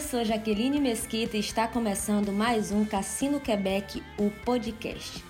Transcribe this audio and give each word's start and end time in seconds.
eu 0.00 0.08
sou 0.08 0.24
Jaqueline 0.24 0.80
Mesquita 0.80 1.36
e 1.36 1.40
está 1.40 1.68
começando 1.68 2.32
mais 2.32 2.72
um 2.72 2.86
Cassino 2.86 3.38
Quebec, 3.38 4.02
o 4.18 4.30
podcast. 4.46 5.22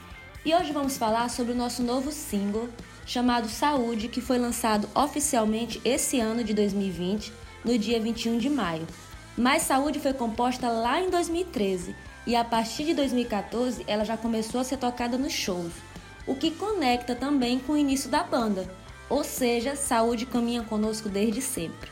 E 0.45 0.55
hoje 0.55 0.73
vamos 0.73 0.97
falar 0.97 1.29
sobre 1.29 1.53
o 1.53 1.57
nosso 1.57 1.83
novo 1.83 2.13
single 2.13 2.69
chamado 3.05 3.49
Saúde, 3.49 4.07
que 4.07 4.21
foi 4.21 4.39
lançado 4.39 4.89
oficialmente 4.95 5.81
esse 5.85 6.21
ano 6.21 6.45
de 6.45 6.55
2020, 6.55 7.33
no 7.65 7.77
dia 7.77 7.99
21 7.99 8.39
de 8.39 8.49
maio. 8.49 8.87
Mas 9.37 9.63
Saúde 9.63 9.99
foi 9.99 10.13
composta 10.13 10.69
lá 10.69 11.01
em 11.03 11.11
2013 11.11 11.97
e 12.25 12.37
a 12.37 12.45
partir 12.45 12.85
de 12.85 12.95
2014 12.95 13.83
ela 13.89 14.05
já 14.05 14.17
começou 14.17 14.61
a 14.61 14.65
ser 14.65 14.77
tocada 14.77 15.19
nos 15.19 15.33
shows, 15.33 15.73
o 16.29 16.37
que 16.37 16.53
conecta 16.53 17.17
também 17.17 17.59
com 17.59 17.73
o 17.73 17.79
início 17.79 18.09
da 18.09 18.23
banda, 18.23 18.73
ou 19.09 19.25
seja, 19.25 19.75
Saúde 19.75 20.27
caminha 20.27 20.63
conosco 20.63 21.09
desde 21.09 21.43
sempre. 21.43 21.91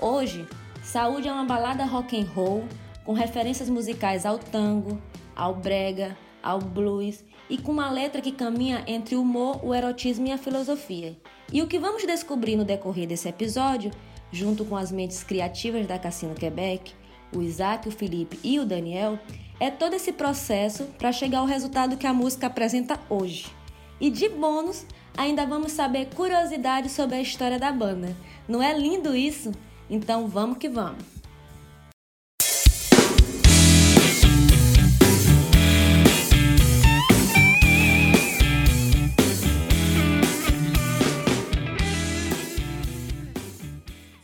Hoje, 0.00 0.48
Saúde 0.88 1.28
é 1.28 1.32
uma 1.32 1.44
balada 1.44 1.84
rock 1.84 2.18
and 2.18 2.24
roll 2.24 2.64
com 3.04 3.12
referências 3.12 3.68
musicais 3.68 4.24
ao 4.24 4.38
tango, 4.38 4.98
ao 5.36 5.54
brega, 5.54 6.16
ao 6.42 6.60
blues 6.60 7.22
e 7.50 7.58
com 7.58 7.72
uma 7.72 7.90
letra 7.90 8.22
que 8.22 8.32
caminha 8.32 8.82
entre 8.86 9.14
o 9.14 9.20
humor, 9.20 9.60
o 9.62 9.74
erotismo 9.74 10.26
e 10.26 10.32
a 10.32 10.38
filosofia. 10.38 11.14
E 11.52 11.60
o 11.60 11.66
que 11.66 11.78
vamos 11.78 12.06
descobrir 12.06 12.56
no 12.56 12.64
decorrer 12.64 13.06
desse 13.06 13.28
episódio, 13.28 13.90
junto 14.32 14.64
com 14.64 14.76
as 14.76 14.90
mentes 14.90 15.22
criativas 15.22 15.86
da 15.86 15.98
Cassino 15.98 16.34
Quebec, 16.34 16.94
o 17.36 17.42
Isaac, 17.42 17.86
o 17.86 17.92
Felipe 17.92 18.40
e 18.42 18.58
o 18.58 18.64
Daniel, 18.64 19.18
é 19.60 19.70
todo 19.70 19.92
esse 19.92 20.10
processo 20.10 20.84
para 20.98 21.12
chegar 21.12 21.40
ao 21.40 21.46
resultado 21.46 21.98
que 21.98 22.06
a 22.06 22.14
música 22.14 22.46
apresenta 22.46 22.98
hoje. 23.10 23.46
E 24.00 24.08
de 24.08 24.26
bônus, 24.30 24.86
ainda 25.18 25.44
vamos 25.44 25.72
saber 25.72 26.08
curiosidades 26.14 26.92
sobre 26.92 27.16
a 27.16 27.20
história 27.20 27.58
da 27.58 27.70
banda. 27.70 28.16
Não 28.48 28.62
é 28.62 28.72
lindo 28.72 29.14
isso? 29.14 29.52
Então 29.90 30.28
vamos 30.28 30.58
que 30.58 30.68
vamos! 30.68 31.18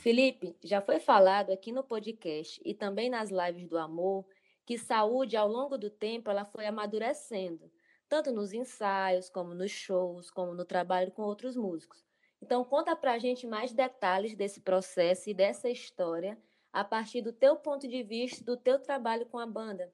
Felipe, 0.05 0.55
já 0.62 0.83
foi 0.83 1.01
falado 1.01 1.51
aqui 1.51 1.73
no 1.73 1.83
podcast 1.83 2.61
e 2.62 2.75
também 2.75 3.09
nas 3.09 3.31
lives 3.31 3.67
do 3.67 3.78
amor 3.78 4.27
que 4.67 4.77
saúde 4.77 5.34
ao 5.34 5.49
longo 5.49 5.78
do 5.78 5.89
tempo 5.89 6.31
ela 6.31 6.45
foi 6.45 6.67
amadurecendo, 6.67 7.73
tanto 8.06 8.31
nos 8.31 8.53
ensaios, 8.53 9.31
como 9.31 9.55
nos 9.55 9.71
shows, 9.71 10.31
como 10.31 10.55
no 10.55 10.65
trabalho 10.67 11.11
com 11.11 11.23
outros 11.23 11.56
músicos. 11.56 12.05
Então, 12.45 12.62
conta 12.62 12.95
para 12.95 13.14
a 13.14 13.19
gente 13.19 13.47
mais 13.47 13.73
detalhes 13.73 14.37
desse 14.37 14.61
processo 14.61 15.31
e 15.31 15.34
dessa 15.34 15.70
história 15.70 16.37
a 16.70 16.84
partir 16.84 17.23
do 17.23 17.33
teu 17.33 17.56
ponto 17.56 17.89
de 17.89 18.03
vista, 18.03 18.45
do 18.45 18.55
teu 18.55 18.78
trabalho 18.78 19.25
com 19.25 19.39
a 19.39 19.47
banda. 19.47 19.91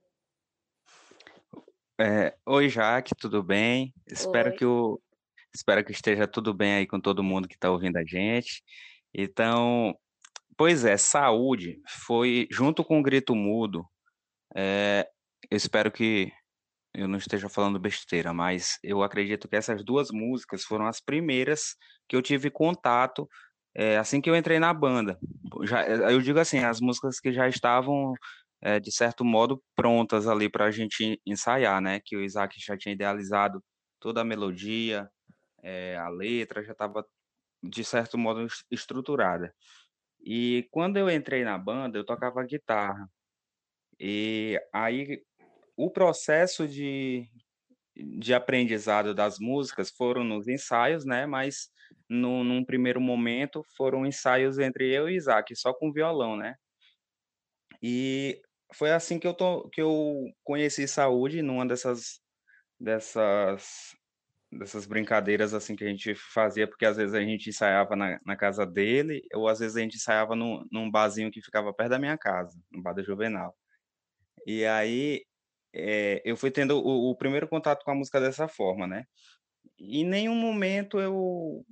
É, 2.01 2.37
Oi, 2.45 2.69
Jaque, 2.69 3.15
tudo 3.15 3.41
bem? 3.41 3.95
Espero 4.05 4.51
Oi. 4.51 4.56
que 4.56 4.65
o, 4.65 5.01
espero 5.55 5.84
que 5.84 5.93
esteja 5.93 6.27
tudo 6.27 6.53
bem 6.53 6.73
aí 6.73 6.87
com 6.89 6.98
todo 6.98 7.23
mundo 7.23 7.47
que 7.47 7.55
está 7.55 7.71
ouvindo 7.71 7.98
a 7.98 8.05
gente. 8.05 8.65
Então, 9.15 9.97
pois 10.56 10.84
é, 10.84 10.97
saúde 10.97 11.81
foi 11.87 12.48
junto 12.51 12.83
com 12.83 12.98
o 12.98 13.03
Grito 13.03 13.33
Mudo. 13.33 13.87
é, 14.56 15.09
eu 15.48 15.56
espero 15.56 15.93
que 15.93 16.33
eu 16.95 17.09
não 17.09 17.19
esteja 17.19 17.49
falando 17.49 17.79
besteira, 17.79 18.33
mas 18.33 18.79
eu 18.83 19.03
acredito 19.03 19.49
que 19.49 19.57
essas 19.57 19.85
duas 19.85 20.11
músicas 20.11 20.65
foram 20.65 20.87
as 20.87 21.01
primeiras 21.01 21.77
que 22.09 22.17
eu 22.17 22.23
tive 22.23 22.51
contato 22.51 23.28
é, 23.75 23.97
assim 23.99 24.21
que 24.21 24.28
eu 24.31 24.37
entrei 24.37 24.59
na 24.59 24.75
banda. 24.75 25.19
Já, 25.65 25.84
eh, 25.87 26.12
eu 26.12 26.21
digo 26.21 26.39
assim, 26.41 26.59
as 26.61 26.81
músicas 26.81 27.21
que 27.21 27.33
já 27.33 27.49
estavam, 27.49 28.12
é, 28.61 28.81
de 28.81 28.91
certo 28.93 29.25
modo, 29.25 29.62
prontas 29.77 30.27
ali 30.27 30.49
para 30.50 30.67
a 30.67 30.71
gente 30.71 31.21
ensaiar, 31.27 31.81
né? 31.81 32.00
Que 32.05 32.17
o 32.17 32.23
Isaac 32.23 32.56
já 32.61 32.77
tinha 32.77 32.95
idealizado 32.95 33.62
toda 34.00 34.21
a 34.23 34.25
melodia, 34.25 35.09
é, 35.62 35.97
a 35.99 36.09
letra 36.11 36.62
já 36.65 36.73
estava, 36.73 37.05
de 37.62 37.84
certo 37.84 38.19
modo, 38.19 38.45
es- 38.47 38.65
estruturada. 38.71 39.55
E 40.25 40.69
quando 40.71 40.99
eu 40.99 41.11
entrei 41.11 41.45
na 41.45 41.59
banda, 41.59 41.99
eu 41.99 42.05
tocava 42.06 42.45
guitarra. 42.45 43.09
E 43.99 44.59
aí 44.73 45.23
o 45.81 45.91
processo 45.91 46.69
de, 46.69 47.27
de 47.97 48.35
aprendizado 48.35 49.15
das 49.15 49.39
músicas 49.39 49.91
foram 49.91 50.23
nos 50.23 50.47
ensaios, 50.47 51.07
né? 51.07 51.25
Mas 51.25 51.71
num, 52.07 52.45
num 52.45 52.63
primeiro 52.63 53.01
momento 53.01 53.65
foram 53.77 54.05
ensaios 54.05 54.59
entre 54.59 54.93
eu 54.93 55.09
e 55.09 55.17
Isaac, 55.17 55.57
só 55.57 55.73
com 55.73 55.91
violão, 55.91 56.37
né? 56.37 56.55
E 57.83 58.39
foi 58.75 58.91
assim 58.91 59.19
que 59.19 59.27
eu, 59.27 59.33
to, 59.33 59.71
que 59.73 59.81
eu 59.81 60.27
conheci 60.45 60.87
saúde 60.87 61.41
numa 61.41 61.67
dessas, 61.67 62.21
dessas, 62.79 63.97
dessas 64.53 64.85
brincadeiras 64.85 65.55
assim 65.55 65.75
que 65.75 65.85
a 65.85 65.89
gente 65.89 66.15
fazia, 66.15 66.69
porque 66.69 66.85
às 66.85 66.99
vezes 66.99 67.15
a 67.15 67.23
gente 67.23 67.49
ensaiava 67.49 67.97
na, 67.97 68.21
na 68.27 68.37
casa 68.37 68.67
dele, 68.67 69.23
ou 69.33 69.49
às 69.49 69.61
vezes 69.61 69.79
a 69.79 69.81
gente 69.81 69.97
ensaiava 69.97 70.37
num, 70.37 70.62
num 70.71 70.91
barzinho 70.91 71.31
que 71.31 71.41
ficava 71.41 71.73
perto 71.73 71.91
da 71.91 71.99
minha 71.99 72.19
casa, 72.19 72.55
no 72.71 72.83
Bar 72.83 72.93
da 72.93 73.03
Juvenal. 73.03 73.57
E 74.47 74.67
aí 74.67 75.25
eh, 75.75 76.22
eu 76.25 76.36
fui 76.36 76.50
tendo 76.50 76.78
o, 76.78 77.10
o 77.10 77.16
primeiro 77.16 77.48
contato 77.48 77.84
com 77.84 77.91
a 77.92 77.94
música 77.94 78.20
dessa 78.20 78.48
forma, 78.48 78.86
né? 78.86 79.04
E 79.78 80.00
em 80.00 80.04
nenhum 80.06 80.34
momento 80.36 81.00
eu 81.00 81.64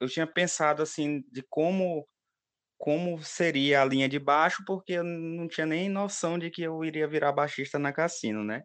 eu 0.00 0.08
tinha 0.08 0.26
pensado, 0.26 0.82
assim, 0.82 1.22
de 1.32 1.42
como 1.50 2.06
como 2.78 3.22
seria 3.22 3.82
a 3.82 3.84
linha 3.84 4.08
de 4.08 4.18
baixo, 4.20 4.62
porque 4.66 4.94
eu 4.94 5.04
não 5.04 5.48
tinha 5.48 5.66
nem 5.66 5.88
noção 5.88 6.38
de 6.38 6.50
que 6.50 6.62
eu 6.62 6.84
iria 6.84 7.08
virar 7.08 7.32
baixista 7.32 7.78
na 7.78 7.92
Cassino, 7.92 8.44
né. 8.44 8.62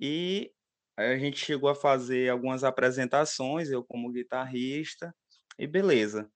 E 0.00 0.52
a 0.96 1.16
gente 1.18 1.38
chegou 1.38 1.70
a 1.70 1.74
fazer 1.74 2.30
algumas 2.30 2.64
apresentações, 2.64 3.70
eu 3.70 3.84
como 3.84 4.12
guitarrista, 4.12 5.14
e 5.58 5.66
beleza. 5.66 6.30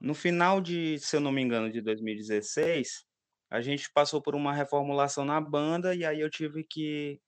No 0.00 0.14
final 0.14 0.60
de, 0.60 0.98
se 1.00 1.16
eu 1.16 1.20
não 1.20 1.32
me 1.32 1.42
engano, 1.42 1.70
de 1.72 1.80
2016, 1.82 3.04
a 3.50 3.60
gente 3.60 3.90
passou 3.92 4.22
por 4.22 4.34
uma 4.34 4.52
reformulação 4.54 5.24
na 5.24 5.40
banda, 5.40 5.94
e 5.94 6.04
aí 6.04 6.20
eu 6.20 6.30
tive 6.30 6.64
que 6.64 7.20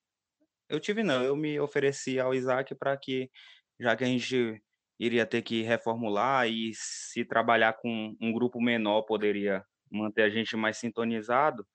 eu 0.68 0.80
tive 0.80 1.02
não, 1.02 1.22
eu 1.22 1.36
me 1.36 1.60
ofereci 1.60 2.18
ao 2.18 2.34
Isaac 2.34 2.74
para 2.74 2.96
que, 2.96 3.30
já 3.78 3.96
que 3.96 4.04
a 4.04 4.06
gente 4.06 4.62
iria 4.98 5.26
ter 5.26 5.42
que 5.42 5.62
reformular 5.62 6.48
e 6.48 6.72
se 6.74 7.24
trabalhar 7.24 7.74
com 7.74 8.16
um 8.20 8.32
grupo 8.32 8.60
menor 8.60 9.02
poderia 9.02 9.64
manter 9.90 10.22
a 10.22 10.30
gente 10.30 10.56
mais 10.56 10.78
sintonizado, 10.78 11.66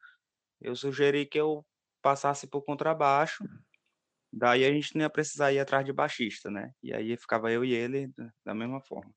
eu 0.61 0.75
sugeri 0.75 1.25
que 1.25 1.39
eu 1.39 1.65
passasse 2.01 2.47
por 2.47 2.63
contrabaixo, 2.63 3.43
daí 4.33 4.65
a 4.65 4.71
gente 4.71 4.95
não 4.95 5.01
ia 5.03 5.09
precisar 5.09 5.51
ir 5.51 5.59
atrás 5.59 5.85
de 5.85 5.93
baixista, 5.93 6.49
né, 6.49 6.71
e 6.81 6.93
aí 6.93 7.17
ficava 7.17 7.51
eu 7.51 7.63
e 7.65 7.73
ele 7.73 8.09
da 8.45 8.55
mesma 8.55 8.81
forma. 8.81 9.13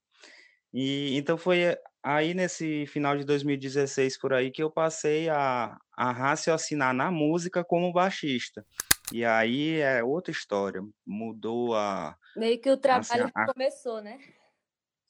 E 0.72 1.16
então 1.16 1.38
foi 1.38 1.76
aí 2.02 2.34
nesse 2.34 2.86
final 2.86 3.16
de 3.16 3.24
2016 3.24 4.18
por 4.18 4.32
aí 4.32 4.50
que 4.50 4.62
eu 4.62 4.70
passei 4.70 5.28
a 5.28 5.76
a 5.92 6.12
raciocinar 6.12 6.94
na 6.94 7.10
música 7.10 7.62
como 7.64 7.92
baixista. 7.92 8.64
E 9.12 9.24
aí 9.24 9.80
é 9.80 10.02
outra 10.04 10.32
história, 10.32 10.82
mudou 11.06 11.74
a 11.76 12.16
Meio 12.34 12.60
que 12.60 12.68
o 12.70 12.78
assim, 12.92 13.18
trabalho 13.18 13.30
a 13.34 13.44
a 13.44 13.52
começou, 13.52 14.00
né? 14.02 14.18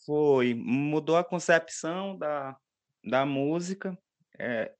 foi, 0.04 0.54
mudou 0.54 1.16
a 1.16 1.24
concepção 1.24 2.16
da 2.18 2.56
da 3.02 3.24
música, 3.24 3.98
eh, 4.38 4.74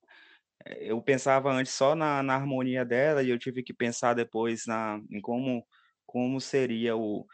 eu 0.80 1.00
pensava 1.02 1.50
antes 1.52 1.72
só 1.72 1.94
na 1.94 2.22
na 2.22 2.34
harmonia 2.36 2.84
dela 2.84 3.22
e 3.22 3.30
eu 3.30 3.38
tive 3.38 3.62
que 3.62 3.74
pensar 3.74 4.14
depois 4.14 4.66
na 4.66 5.00
em 5.10 5.20
como 5.20 5.66
como 6.06 6.40
seria 6.40 6.96
o 6.96 7.26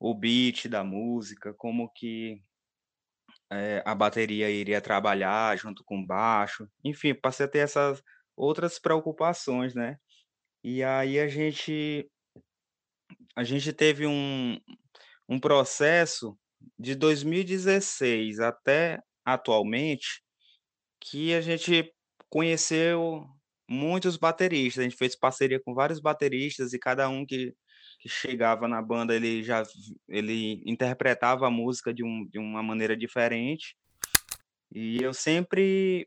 o 0.00 0.14
beat 0.14 0.68
da 0.68 0.84
música, 0.84 1.54
como 1.54 1.90
que 1.94 2.42
eh, 3.52 3.82
a 3.86 3.94
bateria 3.94 4.50
iria 4.50 4.80
trabalhar 4.80 5.56
junto 5.58 5.84
com 5.84 5.98
o 6.00 6.06
baixo, 6.06 6.68
enfim, 6.84 7.14
passei 7.14 7.46
a 7.46 7.48
ter 7.48 7.58
essas 7.60 8.02
outras 8.36 8.78
preocupações, 8.78 9.74
né. 9.74 9.96
E 10.64 10.82
aí 10.84 11.20
a 11.20 11.28
gente 11.28 12.08
a 13.36 13.44
gente 13.44 13.72
teve 13.72 14.06
um 14.06 14.58
um 15.28 15.40
processo 15.40 16.38
de 16.78 16.94
2016 16.94 18.40
até 18.40 19.00
atualmente, 19.24 20.22
que 21.00 21.34
a 21.34 21.40
gente 21.40 21.92
conheceu 22.30 23.26
muitos 23.68 24.16
bateristas, 24.16 24.80
a 24.82 24.84
gente 24.84 24.96
fez 24.96 25.16
parceria 25.18 25.60
com 25.64 25.74
vários 25.74 26.00
bateristas 26.00 26.72
e 26.74 26.78
cada 26.78 27.08
um 27.08 27.26
que 27.26 27.54
que 28.04 28.08
chegava 28.10 28.68
na 28.68 28.82
banda 28.82 29.16
ele 29.16 29.42
já 29.42 29.62
ele 30.06 30.62
interpretava 30.66 31.46
a 31.46 31.50
música 31.50 31.92
de 31.94 32.04
um 32.04 32.26
de 32.28 32.38
uma 32.38 32.62
maneira 32.62 32.94
diferente, 32.94 33.74
e 34.70 35.02
eu 35.02 35.14
sempre 35.14 36.06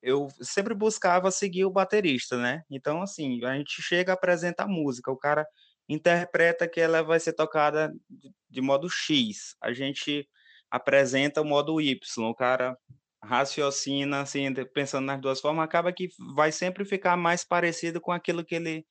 eu 0.00 0.28
sempre 0.40 0.74
buscava 0.74 1.30
seguir 1.30 1.66
o 1.66 1.70
baterista, 1.70 2.38
né. 2.38 2.62
Então, 2.70 3.02
assim, 3.02 3.44
a 3.44 3.54
gente 3.54 3.82
chega, 3.82 4.14
apresenta 4.14 4.62
a 4.64 4.68
música, 4.68 5.12
o 5.12 5.16
cara 5.18 5.46
interpreta 5.88 6.66
que 6.66 6.80
ela 6.80 7.02
vai 7.02 7.20
ser 7.20 7.34
tocada 7.34 7.92
de 8.08 8.30
de 8.48 8.60
modo 8.62 8.88
X, 8.88 9.54
a 9.62 9.74
gente 9.74 10.26
apresenta 10.70 11.42
o 11.42 11.44
modo 11.44 11.80
Y, 11.82 12.00
o 12.30 12.34
cara 12.34 12.78
raciocina, 13.22 14.22
assim, 14.22 14.52
pensando 14.74 15.04
nas 15.06 15.20
duas 15.20 15.40
formas, 15.40 15.64
acaba 15.64 15.92
que 15.92 16.08
vai 16.34 16.50
sempre 16.50 16.84
ficar 16.86 17.16
mais 17.16 17.44
parecido 17.44 18.00
com 18.00 18.10
aquilo 18.12 18.42
que 18.44 18.54
ele 18.54 18.86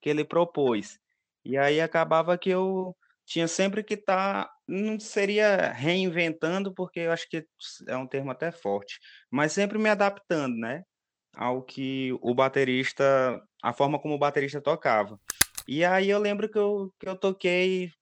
que 0.00 0.08
ele 0.10 0.24
propôs. 0.24 0.98
E 1.46 1.56
aí 1.56 1.80
acabava 1.80 2.36
que 2.36 2.50
eu 2.50 2.92
tinha 3.24 3.46
sempre 3.46 3.84
que 3.84 3.94
estar, 3.94 4.46
tá, 4.46 4.50
não 4.66 4.98
seria 4.98 5.70
reinventando, 5.70 6.74
porque 6.74 7.00
eu 7.00 7.12
acho 7.12 7.28
que 7.28 7.46
é 7.86 7.96
um 7.96 8.06
termo 8.06 8.32
até 8.32 8.50
forte, 8.50 8.98
mas 9.30 9.52
sempre 9.52 9.78
me 9.78 9.88
adaptando, 9.88 10.56
né, 10.56 10.82
ao 11.36 11.62
que 11.62 12.10
o 12.20 12.34
baterista, 12.34 13.40
a 13.62 13.72
forma 13.72 13.96
como 14.00 14.14
o 14.14 14.18
baterista 14.18 14.60
tocava. 14.60 15.20
E 15.68 15.84
aí 15.84 16.10
eu 16.10 16.18
lembro 16.18 16.48
que 16.48 16.58
eu, 16.58 16.92
que 16.98 17.08
eu 17.08 17.16
toquei 17.16 17.92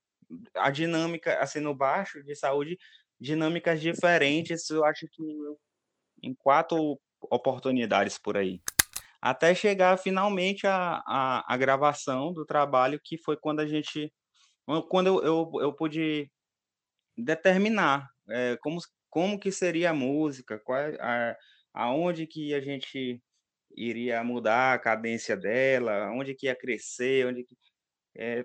a 0.55 0.71
dinâmica, 0.71 1.39
assim, 1.39 1.61
no 1.61 1.75
baixo 1.75 2.23
de 2.23 2.35
saúde, 2.35 2.79
dinâmicas 3.21 3.79
diferentes, 3.79 4.71
eu 4.71 4.85
acho 4.87 5.07
que 5.13 5.23
em 6.23 6.35
quatro 6.35 6.99
oportunidades 7.31 8.19
por 8.19 8.39
aí. 8.39 8.59
Até 9.25 9.55
chegar 9.55 9.97
finalmente 9.97 10.67
a, 10.67 11.03
a, 11.07 11.55
a 11.55 11.57
gravação 11.57 12.31
do 12.31 12.45
trabalho, 12.45 13.01
que 13.03 13.17
foi 13.17 13.39
quando 13.39 13.61
a 13.61 13.67
gente. 13.67 14.13
Quando 14.91 15.07
eu, 15.07 15.25
eu, 15.25 15.51
eu 15.63 15.73
pude 15.73 16.31
determinar 17.17 18.07
é, 18.29 18.59
como, 18.61 18.79
como 19.09 19.41
que 19.41 19.51
seria 19.51 19.91
a 19.91 19.95
música, 19.95 20.59
qual, 20.59 20.79
a, 21.01 21.35
aonde 21.73 22.27
que 22.27 22.53
a 22.53 22.61
gente 22.61 23.19
iria 23.75 24.23
mudar 24.23 24.75
a 24.75 24.79
cadência 24.79 25.35
dela, 25.35 26.11
onde 26.13 26.35
que 26.35 26.45
ia 26.45 26.55
crescer, 26.55 27.27
onde 27.27 27.45
que, 27.45 27.57
é, 28.17 28.45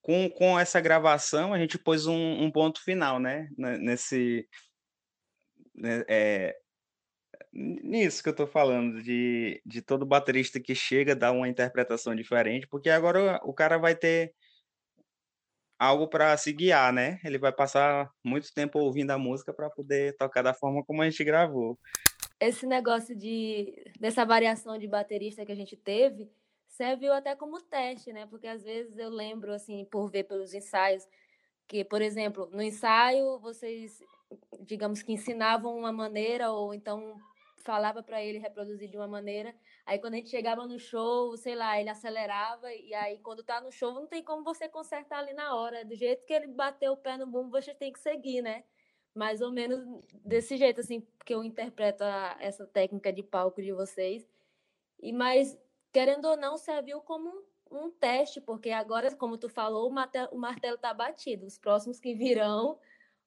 com, 0.00 0.30
com 0.30 0.58
essa 0.58 0.80
gravação 0.80 1.52
a 1.52 1.58
gente 1.58 1.78
pôs 1.78 2.06
um, 2.06 2.42
um 2.42 2.50
ponto 2.50 2.82
final, 2.82 3.20
né, 3.20 3.50
nesse 3.58 4.48
né, 5.74 6.02
é, 6.08 6.56
nisso 7.52 8.22
que 8.22 8.28
eu 8.28 8.34
tô 8.34 8.46
falando, 8.46 9.02
de, 9.02 9.60
de 9.64 9.82
todo 9.82 10.06
baterista 10.06 10.58
que 10.58 10.74
chega 10.74 11.14
dá 11.14 11.30
uma 11.30 11.48
interpretação 11.48 12.14
diferente, 12.14 12.66
porque 12.66 12.88
agora 12.88 13.40
o 13.44 13.52
cara 13.52 13.78
vai 13.78 13.94
ter 13.94 14.34
algo 15.78 16.08
para 16.08 16.36
se 16.36 16.52
guiar, 16.52 16.92
né? 16.92 17.20
Ele 17.24 17.38
vai 17.38 17.52
passar 17.52 18.10
muito 18.24 18.54
tempo 18.54 18.78
ouvindo 18.78 19.10
a 19.10 19.18
música 19.18 19.52
para 19.52 19.68
poder 19.68 20.16
tocar 20.16 20.42
da 20.42 20.54
forma 20.54 20.84
como 20.84 21.02
a 21.02 21.10
gente 21.10 21.24
gravou. 21.24 21.78
Esse 22.38 22.66
negócio 22.66 23.16
de 23.16 23.74
dessa 23.98 24.24
variação 24.24 24.78
de 24.78 24.86
baterista 24.88 25.44
que 25.44 25.52
a 25.52 25.56
gente 25.56 25.76
teve 25.76 26.30
serviu 26.68 27.12
até 27.12 27.36
como 27.36 27.60
teste, 27.60 28.12
né? 28.12 28.26
Porque 28.26 28.46
às 28.46 28.62
vezes 28.62 28.96
eu 28.96 29.10
lembro 29.10 29.52
assim, 29.52 29.84
por 29.84 30.08
ver 30.08 30.24
pelos 30.24 30.54
ensaios, 30.54 31.06
que, 31.68 31.84
por 31.84 32.00
exemplo, 32.00 32.48
no 32.50 32.62
ensaio 32.62 33.38
vocês 33.40 34.00
digamos 34.60 35.02
que 35.02 35.12
ensinavam 35.12 35.76
uma 35.76 35.92
maneira 35.92 36.50
ou 36.50 36.72
então 36.72 37.20
falava 37.62 38.02
para 38.02 38.22
ele 38.22 38.38
reproduzir 38.38 38.88
de 38.90 38.96
uma 38.96 39.08
maneira. 39.08 39.54
Aí 39.86 39.98
quando 39.98 40.14
a 40.14 40.16
gente 40.16 40.30
chegava 40.30 40.66
no 40.66 40.78
show, 40.78 41.36
sei 41.36 41.54
lá, 41.54 41.80
ele 41.80 41.88
acelerava 41.88 42.72
e 42.72 42.92
aí 42.94 43.18
quando 43.18 43.42
tá 43.42 43.60
no 43.60 43.72
show 43.72 43.92
não 43.92 44.06
tem 44.06 44.22
como 44.22 44.44
você 44.44 44.68
consertar 44.68 45.20
ali 45.20 45.32
na 45.32 45.54
hora, 45.54 45.84
do 45.84 45.94
jeito 45.94 46.24
que 46.24 46.32
ele 46.32 46.48
bateu 46.48 46.92
o 46.92 46.96
pé 46.96 47.16
no 47.16 47.26
bumbo, 47.26 47.50
você 47.50 47.74
tem 47.74 47.92
que 47.92 48.00
seguir, 48.00 48.42
né? 48.42 48.64
Mais 49.14 49.40
ou 49.40 49.52
menos 49.52 50.02
desse 50.24 50.56
jeito 50.56 50.80
assim 50.80 51.06
que 51.24 51.34
eu 51.34 51.44
interpreto 51.44 52.02
a, 52.04 52.36
essa 52.40 52.66
técnica 52.66 53.12
de 53.12 53.22
palco 53.22 53.62
de 53.62 53.72
vocês. 53.72 54.26
E 55.00 55.12
mas 55.12 55.58
querendo 55.92 56.26
ou 56.26 56.36
não 56.36 56.56
serviu 56.56 57.00
como 57.02 57.28
um, 57.28 57.86
um 57.86 57.90
teste, 57.90 58.40
porque 58.40 58.70
agora, 58.70 59.14
como 59.16 59.36
tu 59.36 59.48
falou, 59.48 59.88
o 59.88 59.92
martelo, 59.92 60.28
o 60.32 60.38
martelo 60.38 60.78
tá 60.78 60.92
batido. 60.94 61.46
Os 61.46 61.58
próximos 61.58 62.00
que 62.00 62.14
virão 62.14 62.78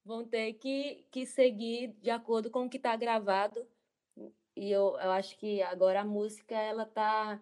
vão 0.03 0.23
ter 0.23 0.53
que, 0.53 1.05
que 1.11 1.25
seguir 1.25 1.95
de 2.01 2.09
acordo 2.09 2.49
com 2.49 2.65
o 2.65 2.69
que 2.69 2.77
está 2.77 2.95
gravado. 2.95 3.67
E 4.55 4.71
eu, 4.71 4.97
eu 4.99 5.11
acho 5.11 5.37
que 5.37 5.61
agora 5.61 6.01
a 6.01 6.05
música 6.05 6.55
ela 6.55 6.83
está 6.83 7.41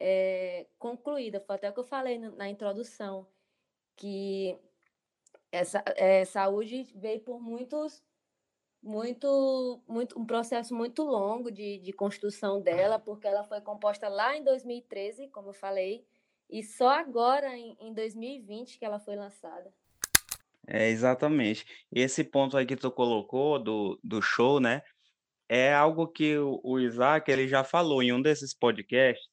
é, 0.00 0.66
concluída. 0.78 1.40
Foi 1.40 1.56
até 1.56 1.68
o 1.68 1.72
que 1.72 1.80
eu 1.80 1.84
falei 1.84 2.18
na 2.18 2.48
introdução, 2.48 3.26
que 3.96 4.58
essa 5.52 5.82
é, 5.96 6.24
saúde 6.24 6.84
veio 6.94 7.20
por 7.20 7.40
muitos 7.40 8.02
muito, 8.82 9.82
muito 9.88 10.18
um 10.18 10.24
processo 10.24 10.74
muito 10.74 11.02
longo 11.02 11.50
de, 11.50 11.78
de 11.78 11.92
construção 11.92 12.60
dela, 12.60 12.98
porque 12.98 13.26
ela 13.26 13.42
foi 13.44 13.60
composta 13.60 14.08
lá 14.08 14.36
em 14.36 14.44
2013, 14.44 15.28
como 15.28 15.48
eu 15.48 15.52
falei, 15.52 16.06
e 16.48 16.62
só 16.62 16.88
agora, 16.90 17.56
em, 17.56 17.76
em 17.80 17.92
2020, 17.92 18.78
que 18.78 18.84
ela 18.84 18.98
foi 18.98 19.16
lançada. 19.16 19.72
É, 20.66 20.88
exatamente. 20.88 21.66
Esse 21.90 22.22
ponto 22.22 22.56
aí 22.56 22.66
que 22.66 22.76
tu 22.76 22.90
colocou 22.90 23.58
do, 23.58 23.98
do 24.02 24.22
show, 24.22 24.60
né? 24.60 24.82
É 25.48 25.72
algo 25.72 26.06
que 26.06 26.36
o, 26.38 26.78
Isaac 26.78 27.30
ele 27.30 27.48
já 27.48 27.64
falou 27.64 28.02
em 28.02 28.12
um 28.12 28.20
desses 28.20 28.54
podcasts, 28.54 29.26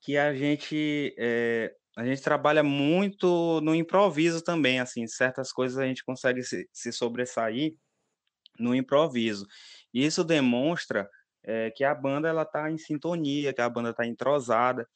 que 0.00 0.16
a 0.16 0.34
gente 0.34 1.14
é, 1.18 1.72
a 1.96 2.04
gente 2.04 2.22
trabalha 2.22 2.62
muito 2.62 3.60
no 3.62 3.74
improviso 3.74 4.42
também, 4.42 4.80
assim, 4.80 5.06
certas 5.06 5.52
coisas 5.52 5.78
a 5.78 5.86
gente 5.86 6.04
consegue 6.04 6.42
se, 6.42 6.68
se 6.72 6.92
sobressair 6.92 7.74
no 8.58 8.74
improviso. 8.74 9.46
E 9.92 10.04
isso 10.04 10.24
demonstra 10.24 11.08
é, 11.44 11.70
que 11.70 11.84
a 11.84 11.94
banda 11.94 12.28
ela 12.28 12.42
está 12.42 12.70
em 12.70 12.78
sintonia, 12.78 13.52
que 13.52 13.60
a 13.60 13.68
banda 13.68 13.90
está 13.90 14.06
entrosada. 14.06 14.88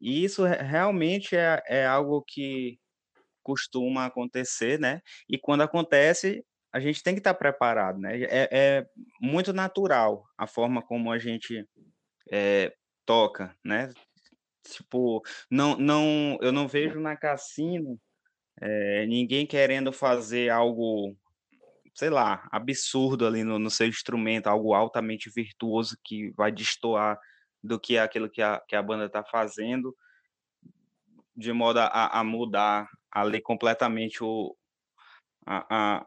E 0.00 0.24
isso 0.24 0.44
realmente 0.44 1.36
é, 1.36 1.62
é 1.66 1.86
algo 1.86 2.22
que 2.26 2.78
costuma 3.42 4.06
acontecer, 4.06 4.78
né? 4.78 5.00
E 5.28 5.38
quando 5.38 5.62
acontece, 5.62 6.44
a 6.72 6.80
gente 6.80 7.02
tem 7.02 7.14
que 7.14 7.20
estar 7.20 7.34
preparado, 7.34 7.98
né? 7.98 8.22
É, 8.22 8.48
é 8.50 8.86
muito 9.20 9.52
natural 9.52 10.24
a 10.38 10.46
forma 10.46 10.80
como 10.80 11.12
a 11.12 11.18
gente 11.18 11.68
é, 12.30 12.74
toca, 13.04 13.54
né? 13.62 13.92
Tipo, 14.64 15.22
não, 15.50 15.76
não, 15.76 16.38
eu 16.40 16.52
não 16.52 16.66
vejo 16.66 16.98
na 16.98 17.16
Cassino 17.16 18.00
é, 18.60 19.06
ninguém 19.06 19.46
querendo 19.46 19.92
fazer 19.92 20.48
algo, 20.50 21.16
sei 21.94 22.08
lá, 22.08 22.48
absurdo 22.50 23.26
ali 23.26 23.44
no, 23.44 23.58
no 23.58 23.70
seu 23.70 23.86
instrumento, 23.86 24.46
algo 24.46 24.72
altamente 24.72 25.30
virtuoso 25.30 25.98
que 26.02 26.30
vai 26.30 26.50
destoar 26.50 27.18
do 27.62 27.78
que 27.78 27.96
é 27.96 28.00
aquilo 28.00 28.30
que 28.30 28.40
a, 28.40 28.62
que 28.66 28.74
a 28.74 28.82
banda 28.82 29.06
está 29.06 29.22
fazendo, 29.22 29.94
de 31.36 31.52
modo 31.52 31.80
a, 31.80 32.18
a 32.18 32.24
mudar 32.24 32.88
ali 33.10 33.40
completamente 33.40 34.22
o, 34.22 34.56
a, 35.46 35.66
a, 35.70 36.06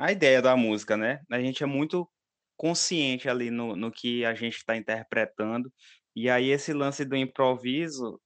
a 0.00 0.12
ideia 0.12 0.40
da 0.42 0.56
música, 0.56 0.96
né? 0.96 1.20
A 1.30 1.38
gente 1.40 1.62
é 1.62 1.66
muito 1.66 2.08
consciente 2.56 3.28
ali 3.28 3.50
no, 3.50 3.76
no 3.76 3.92
que 3.92 4.24
a 4.24 4.34
gente 4.34 4.56
está 4.56 4.76
interpretando, 4.76 5.72
e 6.16 6.28
aí 6.30 6.50
esse 6.50 6.72
lance 6.72 7.04
do 7.04 7.16
improviso, 7.16 8.20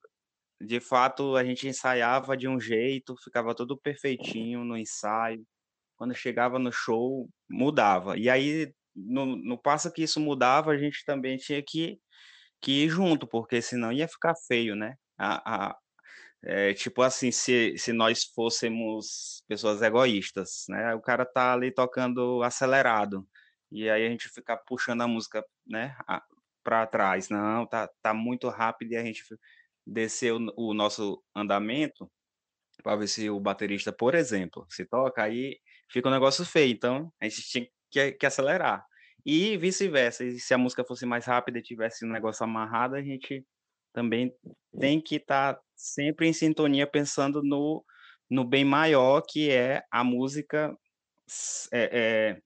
de 0.60 0.80
fato, 0.80 1.36
a 1.36 1.44
gente 1.44 1.68
ensaiava 1.68 2.36
de 2.36 2.48
um 2.48 2.60
jeito, 2.60 3.16
ficava 3.24 3.54
tudo 3.54 3.76
perfeitinho 3.78 4.64
no 4.64 4.76
ensaio, 4.76 5.44
quando 5.96 6.14
chegava 6.14 6.58
no 6.58 6.72
show, 6.72 7.28
mudava. 7.50 8.18
E 8.18 8.30
aí, 8.30 8.72
no, 8.94 9.26
no 9.36 9.58
passo 9.60 9.92
que 9.92 10.02
isso 10.04 10.20
mudava, 10.20 10.72
a 10.72 10.78
gente 10.78 11.04
também 11.04 11.36
tinha 11.36 11.62
que, 11.62 11.98
que 12.62 12.84
ir 12.84 12.90
junto, 12.90 13.26
porque 13.26 13.62
senão 13.62 13.92
ia 13.92 14.08
ficar 14.08 14.34
feio, 14.48 14.76
né? 14.76 14.96
A, 15.18 15.76
é, 16.46 16.74
tipo 16.74 17.02
assim, 17.02 17.30
se, 17.30 17.76
se 17.78 17.92
nós 17.92 18.24
fôssemos 18.24 19.42
pessoas 19.48 19.82
egoístas, 19.82 20.64
né? 20.68 20.94
O 20.94 21.00
cara 21.00 21.24
tá 21.24 21.54
ali 21.54 21.72
tocando 21.72 22.42
acelerado, 22.42 23.26
e 23.72 23.88
aí 23.88 24.06
a 24.06 24.10
gente 24.10 24.28
fica 24.28 24.56
puxando 24.56 25.02
a 25.02 25.08
música, 25.08 25.44
né, 25.66 25.96
para 26.62 26.86
trás. 26.86 27.28
Não, 27.28 27.66
tá, 27.66 27.88
tá 28.02 28.14
muito 28.14 28.48
rápido 28.48 28.92
e 28.92 28.96
a 28.96 29.04
gente 29.04 29.22
desceu 29.86 30.36
o, 30.56 30.70
o 30.70 30.74
nosso 30.74 31.22
andamento 31.34 32.10
para 32.82 32.96
ver 32.96 33.08
se 33.08 33.30
o 33.30 33.40
baterista, 33.40 33.92
por 33.92 34.14
exemplo, 34.14 34.66
se 34.68 34.84
toca, 34.84 35.22
aí 35.22 35.58
fica 35.90 36.08
um 36.08 36.12
negócio 36.12 36.44
feio. 36.44 36.72
Então, 36.72 37.12
a 37.20 37.24
gente 37.28 37.42
tinha 37.42 37.66
que, 37.90 38.12
que 38.12 38.26
acelerar. 38.26 38.84
E 39.24 39.56
vice-versa. 39.56 40.24
Se 40.38 40.52
a 40.52 40.58
música 40.58 40.84
fosse 40.84 41.06
mais 41.06 41.24
rápida 41.24 41.58
e 41.58 41.62
tivesse 41.62 42.04
um 42.04 42.10
negócio 42.10 42.44
amarrado, 42.44 42.94
a 42.96 43.02
gente 43.02 43.44
também 43.92 44.34
tem 44.78 45.00
que 45.00 45.16
estar 45.16 45.54
tá 45.54 45.63
sempre 45.76 46.28
em 46.28 46.32
sintonia 46.32 46.86
pensando 46.86 47.42
no, 47.42 47.84
no 48.28 48.44
bem 48.44 48.64
maior 48.64 49.22
que 49.22 49.50
é 49.50 49.82
a 49.90 50.02
música 50.02 50.76
é, 51.72 51.90
é, 51.92 52.42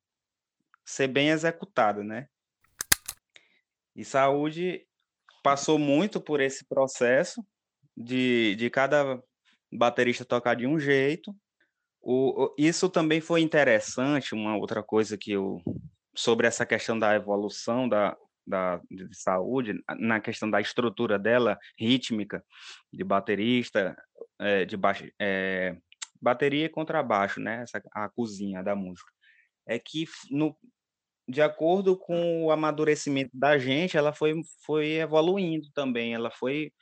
ser 0.84 1.08
bem 1.08 1.30
executada, 1.30 2.02
né? 2.02 2.28
E 3.94 4.04
saúde 4.04 4.86
passou 5.42 5.78
muito 5.78 6.20
por 6.20 6.40
esse 6.40 6.64
processo 6.66 7.44
de, 7.96 8.54
de 8.56 8.70
cada 8.70 9.22
baterista 9.72 10.24
tocar 10.24 10.54
de 10.54 10.66
um 10.66 10.78
jeito. 10.78 11.34
O, 12.00 12.54
isso 12.56 12.88
também 12.88 13.20
foi 13.20 13.40
interessante, 13.40 14.34
uma 14.34 14.56
outra 14.56 14.82
coisa 14.82 15.18
que 15.18 15.32
eu 15.32 15.60
sobre 16.14 16.46
essa 16.46 16.64
questão 16.66 16.98
da 16.98 17.14
evolução 17.14 17.88
da, 17.88 18.16
da, 18.48 18.80
de 18.90 19.08
saúde, 19.12 19.82
na 19.98 20.20
questão 20.20 20.50
da 20.50 20.60
estrutura 20.60 21.18
dela, 21.18 21.58
rítmica, 21.78 22.44
de 22.92 23.04
baterista, 23.04 23.96
é, 24.38 24.64
de 24.64 24.76
é, 25.18 25.76
bateria 26.20 26.66
e 26.66 26.70
contrabaixo, 26.70 27.40
né? 27.40 27.62
Essa, 27.62 27.82
a 27.92 28.08
cozinha 28.08 28.62
da 28.62 28.74
música. 28.74 29.12
É 29.66 29.78
que 29.78 30.06
no, 30.30 30.56
de 31.28 31.42
acordo 31.42 31.96
com 31.96 32.44
o 32.44 32.50
amadurecimento 32.50 33.30
da 33.34 33.58
gente, 33.58 33.96
ela 33.96 34.12
foi, 34.12 34.34
foi 34.64 34.92
evoluindo 34.94 35.70
também, 35.74 36.14
ela 36.14 36.30
foi 36.30 36.72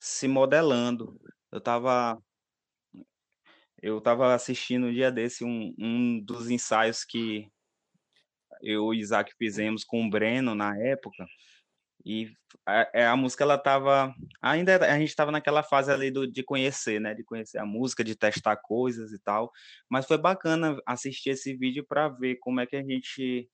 se 0.00 0.28
modelando. 0.28 1.20
Eu 1.50 1.58
estava 1.58 2.18
eu 3.80 4.00
tava 4.00 4.34
assistindo 4.34 4.86
um 4.86 4.92
dia 4.92 5.10
desse 5.10 5.44
um, 5.44 5.72
um 5.78 6.20
dos 6.20 6.50
ensaios 6.50 7.04
que 7.04 7.48
eu 8.62 8.72
e 8.72 8.78
o 8.78 8.94
Isaac 8.94 9.32
fizemos 9.36 9.84
com 9.84 10.06
o 10.06 10.10
Breno 10.10 10.54
na 10.54 10.76
época, 10.78 11.26
e 12.04 12.32
a, 12.66 12.90
é, 12.94 13.06
a 13.06 13.16
música 13.16 13.44
ela 13.44 13.58
tava 13.58 14.14
ainda 14.40 14.76
a 14.76 14.98
gente 14.98 15.08
estava 15.08 15.32
naquela 15.32 15.62
fase 15.62 15.90
ali 15.92 16.10
do, 16.10 16.26
de 16.26 16.42
conhecer, 16.42 17.00
né, 17.00 17.14
de 17.14 17.24
conhecer 17.24 17.58
a 17.58 17.66
música, 17.66 18.04
de 18.04 18.14
testar 18.16 18.56
coisas 18.56 19.12
e 19.12 19.18
tal, 19.18 19.52
mas 19.88 20.06
foi 20.06 20.18
bacana 20.18 20.80
assistir 20.86 21.30
esse 21.30 21.54
vídeo 21.54 21.84
para 21.86 22.08
ver 22.08 22.36
como 22.36 22.60
é 22.60 22.66
que 22.66 22.76
a 22.76 22.82
gente 22.82 23.48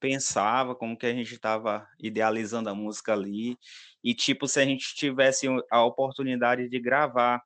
pensava, 0.00 0.74
como 0.74 0.98
que 0.98 1.06
a 1.06 1.14
gente 1.14 1.34
estava 1.34 1.88
idealizando 1.98 2.68
a 2.68 2.74
música 2.74 3.12
ali, 3.14 3.56
e 4.02 4.14
tipo 4.14 4.46
se 4.46 4.60
a 4.60 4.64
gente 4.64 4.94
tivesse 4.94 5.46
a 5.70 5.84
oportunidade 5.84 6.68
de 6.68 6.78
gravar 6.78 7.42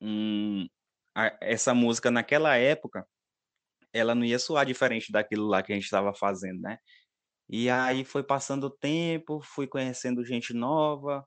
um, 0.00 0.66
a, 1.14 1.36
essa 1.40 1.74
música 1.74 2.10
naquela 2.10 2.56
época, 2.56 3.06
ela 3.92 4.14
não 4.14 4.24
ia 4.24 4.38
soar 4.38 4.66
diferente 4.66 5.12
daquilo 5.12 5.46
lá 5.46 5.62
que 5.62 5.72
a 5.72 5.74
gente 5.74 5.84
estava 5.84 6.14
fazendo, 6.14 6.60
né? 6.60 6.78
E 7.48 7.70
aí 7.70 8.04
foi 8.04 8.22
passando 8.22 8.64
o 8.64 8.70
tempo, 8.70 9.40
fui 9.42 9.66
conhecendo 9.66 10.24
gente 10.24 10.52
nova, 10.52 11.26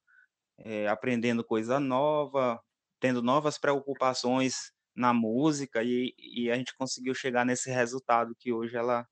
eh, 0.60 0.88
aprendendo 0.88 1.44
coisa 1.44 1.80
nova, 1.80 2.62
tendo 3.00 3.22
novas 3.24 3.58
preocupações 3.58 4.72
na 4.96 5.14
música 5.14 5.84
e, 5.84 6.14
e 6.18 6.52
a 6.52 6.56
gente 6.56 6.76
conseguiu 6.76 7.16
chegar 7.16 7.46
nesse 7.46 7.72
resultado 7.72 8.36
que 8.38 8.54
hoje 8.54 8.76
ela, 8.78 9.08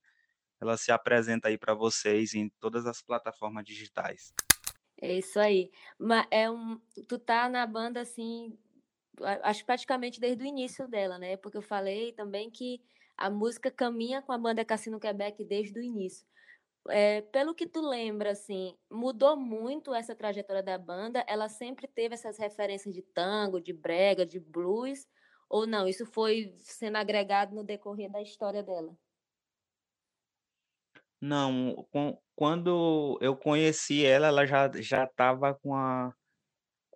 ela 0.60 0.76
se 0.76 0.92
apresenta 0.92 1.48
aí 1.48 1.58
para 1.58 1.74
vocês 1.74 2.34
em 2.34 2.50
todas 2.60 2.86
as 2.86 3.02
plataformas 3.02 3.64
digitais. 3.64 4.32
É 5.02 5.14
isso 5.18 5.40
aí. 5.40 5.70
Mas 5.98 6.26
é 6.30 6.50
um, 6.50 6.78
tu 7.08 7.18
tá 7.18 7.48
na 7.48 7.66
banda 7.66 8.00
assim, 8.02 8.56
acho 9.42 9.64
praticamente 9.64 10.20
desde 10.20 10.44
o 10.44 10.46
início 10.46 10.86
dela, 10.86 11.18
né? 11.18 11.36
Porque 11.36 11.56
eu 11.56 11.62
falei 11.62 12.12
também 12.12 12.50
que 12.50 12.80
a 13.20 13.28
música 13.30 13.70
caminha 13.70 14.22
com 14.22 14.32
a 14.32 14.38
banda 14.38 14.64
Cassino 14.64 14.98
Quebec 14.98 15.44
desde 15.44 15.78
o 15.78 15.82
início. 15.82 16.26
É, 16.88 17.20
pelo 17.20 17.54
que 17.54 17.66
tu 17.66 17.86
lembra, 17.86 18.30
assim, 18.30 18.74
mudou 18.90 19.36
muito 19.36 19.94
essa 19.94 20.14
trajetória 20.16 20.62
da 20.62 20.78
banda? 20.78 21.22
Ela 21.28 21.48
sempre 21.48 21.86
teve 21.86 22.14
essas 22.14 22.38
referências 22.38 22.94
de 22.94 23.02
tango, 23.02 23.60
de 23.60 23.74
brega, 23.74 24.24
de 24.24 24.40
blues? 24.40 25.06
Ou 25.48 25.66
não? 25.66 25.86
Isso 25.86 26.06
foi 26.06 26.54
sendo 26.56 26.96
agregado 26.96 27.54
no 27.54 27.62
decorrer 27.62 28.10
da 28.10 28.22
história 28.22 28.62
dela? 28.62 28.96
Não, 31.20 31.86
quando 32.34 33.18
eu 33.20 33.36
conheci 33.36 34.06
ela, 34.06 34.28
ela 34.28 34.46
já 34.46 34.70
já 34.80 35.04
estava 35.04 35.54
com 35.54 35.74
a 35.74 36.14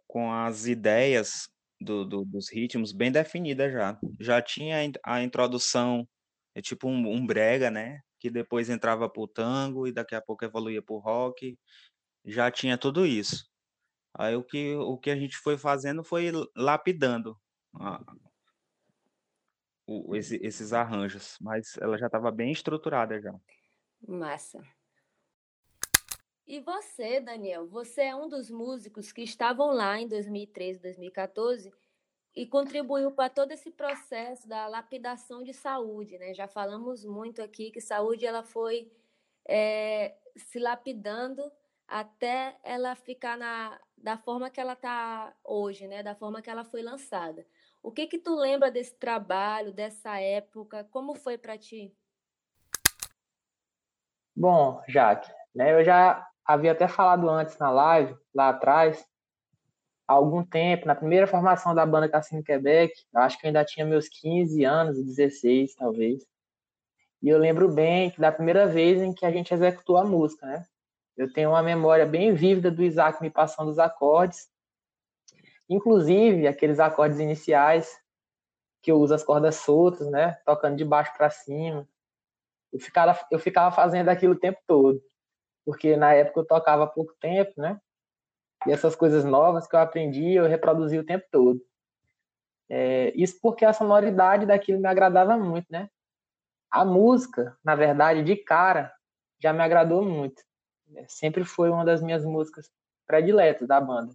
com 0.07 0.33
as 0.33 0.67
ideias 0.67 1.49
do, 1.81 2.05
do, 2.05 2.25
dos 2.25 2.51
ritmos 2.51 2.93
bem 2.93 3.13
definidas 3.13 3.73
já. 3.73 3.99
Já 4.21 4.41
tinha 4.41 4.77
a 5.05 5.23
introdução, 5.23 6.09
é 6.55 6.63
tipo 6.63 6.89
um, 6.89 7.11
um 7.11 7.27
brega, 7.27 7.71
né? 7.71 8.01
que 8.25 8.31
depois 8.31 8.71
entrava 8.71 9.07
pro 9.07 9.29
tango 9.29 9.87
e 9.87 9.93
daqui 9.93 10.15
a 10.15 10.23
pouco 10.23 10.47
evoluía 10.47 10.81
pro 10.81 10.97
rock. 10.97 11.59
Já 12.25 12.51
tinha 12.51 12.79
tudo 12.79 13.05
isso. 13.05 13.47
Aí 14.15 14.35
o 14.35 14.43
que, 14.43 14.75
o 14.77 14.97
que 14.97 15.11
a 15.11 15.17
gente 15.17 15.37
foi 15.37 15.59
fazendo 15.59 16.03
foi 16.03 16.33
lapidando 16.57 17.39
a, 17.75 18.03
o, 19.87 20.17
esse, 20.17 20.41
esses 20.43 20.73
arranjos, 20.73 21.37
mas 21.39 21.77
ela 21.77 21.99
já 21.99 22.07
estava 22.07 22.31
bem 22.31 22.51
estruturada 22.51 23.21
já. 23.21 23.39
Massa. 24.09 24.59
E 26.47 26.61
você, 26.61 27.21
Daniel, 27.21 27.69
você 27.69 28.05
é 28.05 28.17
um 28.17 28.27
dos 28.27 28.51
músicos 28.51 29.13
que 29.13 29.21
estavam 29.21 29.71
lá 29.71 30.01
em 30.01 30.09
2013, 30.09 30.81
2014 30.81 31.71
e 32.35 32.47
contribuiu 32.47 33.13
para 33.13 33.31
todo 33.31 33.53
esse 33.53 33.71
processo 33.71 34.49
da 34.49 34.67
lapidação 34.67 35.43
de 35.43 35.55
saúde, 35.55 36.19
né? 36.19 36.35
Já 36.35 36.49
falamos 36.49 37.05
muito 37.05 37.41
aqui 37.41 37.71
que 37.71 37.81
saúde 37.81 38.27
ela 38.27 38.43
foi 38.43 38.91
é, 39.47 40.15
se 40.37 40.59
lapidando 40.59 41.51
até 41.87 42.59
ela 42.63 42.95
ficar 42.95 43.37
na 43.37 43.79
da 43.97 44.19
forma 44.19 44.51
que 44.51 44.61
ela 44.61 44.75
está 44.75 45.33
hoje, 45.43 45.87
né? 45.89 46.03
Da 46.03 46.15
forma 46.15 46.43
que 46.43 46.51
ela 46.51 46.63
foi 46.63 46.83
lançada. 46.83 47.47
O 47.83 47.91
que 47.91 48.07
que 48.07 48.19
tu 48.19 48.35
lembra 48.35 48.71
desse 48.71 48.95
trabalho, 48.97 49.73
dessa 49.73 50.21
época? 50.21 50.85
Como 50.91 51.15
foi 51.15 51.39
para 51.39 51.57
ti? 51.57 51.97
Bom, 54.37 54.83
Jaque, 54.89 55.33
né? 55.55 55.73
Eu 55.73 55.83
já 55.83 56.29
havia 56.45 56.73
até 56.73 56.87
falado 56.87 57.31
antes 57.31 57.57
na 57.57 57.71
live, 57.71 58.15
lá 58.35 58.51
atrás, 58.51 59.07
há 60.07 60.13
algum 60.13 60.45
tempo, 60.45 60.87
na 60.87 60.95
primeira 60.95 61.27
formação 61.27 61.75
da 61.75 61.85
banda 61.85 62.09
Cassino 62.09 62.43
Quebec, 62.43 62.95
acho 63.15 63.39
que 63.39 63.47
eu 63.47 63.49
ainda 63.49 63.65
tinha 63.65 63.87
meus 63.87 64.09
15 64.09 64.65
anos, 64.65 65.03
16 65.03 65.75
talvez. 65.75 66.27
E 67.23 67.29
eu 67.29 67.39
lembro 67.39 67.73
bem 67.73 68.11
que 68.11 68.21
da 68.21 68.31
primeira 68.31 68.67
vez 68.67 69.01
em 69.01 69.13
que 69.13 69.25
a 69.25 69.31
gente 69.31 69.53
executou 69.53 69.97
a 69.97 70.05
música, 70.05 70.47
né? 70.47 70.67
Eu 71.17 71.33
tenho 71.33 71.51
uma 71.51 71.63
memória 71.63 72.05
bem 72.05 72.35
vívida 72.35 72.71
do 72.71 72.83
Isaac 72.83 73.23
me 73.23 73.31
passando 73.31 73.71
os 73.71 73.79
acordes, 73.79 74.49
inclusive 75.69 76.47
aqueles 76.47 76.79
acordes 76.81 77.19
iniciais 77.19 77.89
que 78.83 78.93
eu 78.93 78.99
uso 78.99 79.15
as 79.15 79.25
cordas 79.25 79.57
soltas, 79.57 80.11
né? 80.11 80.33
Tocando 80.45 80.77
de 80.77 80.85
baixo 80.85 81.13
para 81.17 81.31
cima. 81.31 81.89
Eu 82.71 82.79
ficava, 82.79 83.19
eu 83.31 83.39
ficava 83.39 83.75
fazendo 83.75 84.09
aquilo 84.11 84.35
o 84.35 84.39
tempo 84.39 84.59
todo, 84.67 85.01
porque 85.65 85.97
na 85.97 86.13
época 86.13 86.41
eu 86.41 86.45
tocava 86.45 86.87
pouco 86.87 87.15
tempo, 87.19 87.53
né? 87.57 87.81
E 88.67 88.73
essas 88.73 88.97
coisas 88.97 89.25
novas 89.25 89.67
que 89.67 89.75
eu 89.77 89.81
aprendi, 89.81 90.33
eu 90.33 90.47
reproduzi 90.47 90.99
o 90.99 91.05
tempo 91.05 91.27
todo. 91.31 91.61
É, 92.69 93.13
isso 93.15 93.39
porque 93.41 93.65
a 93.65 93.73
sonoridade 93.73 94.47
daquilo 94.47 94.81
me 94.81 94.89
agradava 94.89 95.37
muito, 95.37 95.67
né? 95.71 95.89
A 96.71 96.85
música, 96.85 97.57
na 97.63 97.75
verdade, 97.75 98.23
de 98.23 98.37
cara, 98.37 98.93
já 99.39 99.53
me 99.53 99.63
agradou 99.63 100.03
muito. 100.03 100.43
É, 100.97 101.05
sempre 101.07 101.45
foi 101.45 101.71
uma 101.71 101.85
das 101.85 102.01
minhas 102.03 102.25
músicas 102.25 102.71
prediletas 103.07 103.69
da 103.69 103.81
banda. 103.81 104.15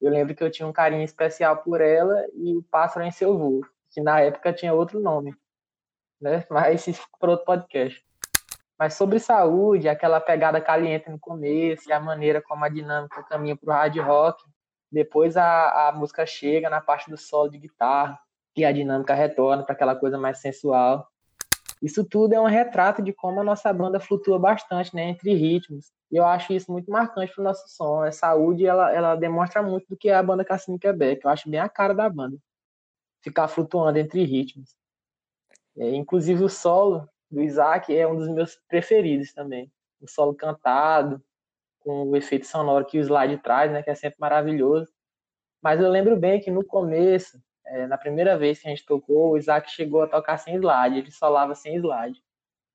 Eu 0.00 0.10
lembro 0.10 0.34
que 0.34 0.42
eu 0.42 0.50
tinha 0.50 0.66
um 0.66 0.72
carinho 0.72 1.04
especial 1.04 1.58
por 1.62 1.80
ela 1.80 2.26
e 2.34 2.54
o 2.54 2.62
Pássaro 2.62 3.06
em 3.06 3.10
Seu 3.10 3.38
Voo, 3.38 3.62
que 3.90 4.00
na 4.00 4.20
época 4.20 4.52
tinha 4.52 4.74
outro 4.74 5.00
nome, 5.00 5.34
né? 6.20 6.44
Mas 6.50 6.86
isso 6.86 7.06
para 7.18 7.30
outro 7.30 7.46
podcast. 7.46 8.04
Mas 8.78 8.94
sobre 8.94 9.18
saúde, 9.18 9.88
aquela 9.88 10.20
pegada 10.20 10.60
caliente 10.60 11.10
no 11.10 11.18
começo, 11.18 11.88
e 11.88 11.92
a 11.92 12.00
maneira 12.00 12.42
como 12.42 12.64
a 12.64 12.68
dinâmica 12.68 13.22
caminha 13.22 13.56
para 13.56 13.70
o 13.70 13.72
hard 13.72 13.96
rock, 13.98 14.44
depois 14.92 15.36
a, 15.36 15.88
a 15.88 15.92
música 15.92 16.26
chega 16.26 16.68
na 16.68 16.80
parte 16.80 17.10
do 17.10 17.16
solo 17.16 17.50
de 17.50 17.58
guitarra, 17.58 18.18
e 18.56 18.64
a 18.64 18.72
dinâmica 18.72 19.14
retorna 19.14 19.62
para 19.62 19.74
aquela 19.74 19.94
coisa 19.94 20.18
mais 20.18 20.38
sensual. 20.38 21.06
Isso 21.82 22.02
tudo 22.04 22.32
é 22.32 22.40
um 22.40 22.46
retrato 22.46 23.02
de 23.02 23.12
como 23.12 23.40
a 23.40 23.44
nossa 23.44 23.70
banda 23.72 24.00
flutua 24.00 24.38
bastante 24.38 24.94
né, 24.94 25.10
entre 25.10 25.34
ritmos. 25.34 25.92
E 26.10 26.16
eu 26.16 26.24
acho 26.24 26.52
isso 26.54 26.72
muito 26.72 26.90
marcante 26.90 27.34
para 27.34 27.42
o 27.42 27.44
nosso 27.44 27.68
som. 27.68 28.02
A 28.02 28.10
saúde 28.10 28.64
ela, 28.64 28.90
ela 28.92 29.14
demonstra 29.14 29.62
muito 29.62 29.86
do 29.88 29.96
que 29.96 30.08
é 30.08 30.14
a 30.14 30.22
banda 30.22 30.44
Cassino 30.44 30.78
Quebec. 30.78 31.22
Eu 31.22 31.30
acho 31.30 31.50
bem 31.50 31.60
a 31.60 31.68
cara 31.68 31.94
da 31.94 32.08
banda. 32.08 32.38
Ficar 33.22 33.48
flutuando 33.48 33.98
entre 33.98 34.24
ritmos. 34.24 34.74
É, 35.76 35.94
inclusive 35.94 36.42
o 36.42 36.48
solo 36.48 37.06
do 37.30 37.42
Isaac 37.42 37.94
é 37.96 38.06
um 38.06 38.16
dos 38.16 38.28
meus 38.28 38.56
preferidos 38.68 39.32
também. 39.32 39.70
O 40.00 40.08
solo 40.08 40.34
cantado, 40.34 41.22
com 41.80 42.04
o 42.10 42.16
efeito 42.16 42.46
sonoro 42.46 42.84
que 42.84 42.98
o 42.98 43.00
slide 43.00 43.38
traz, 43.38 43.70
né, 43.70 43.82
que 43.82 43.90
é 43.90 43.94
sempre 43.94 44.18
maravilhoso. 44.20 44.88
Mas 45.62 45.80
eu 45.80 45.88
lembro 45.88 46.16
bem 46.16 46.40
que 46.40 46.50
no 46.50 46.64
começo, 46.64 47.40
é, 47.66 47.86
na 47.86 47.98
primeira 47.98 48.36
vez 48.36 48.60
que 48.60 48.66
a 48.66 48.70
gente 48.70 48.84
tocou, 48.84 49.32
o 49.32 49.38
Isaac 49.38 49.70
chegou 49.70 50.02
a 50.02 50.08
tocar 50.08 50.38
sem 50.38 50.54
slide, 50.56 50.98
ele 50.98 51.10
solava 51.10 51.54
sem 51.54 51.76
slide. 51.76 52.22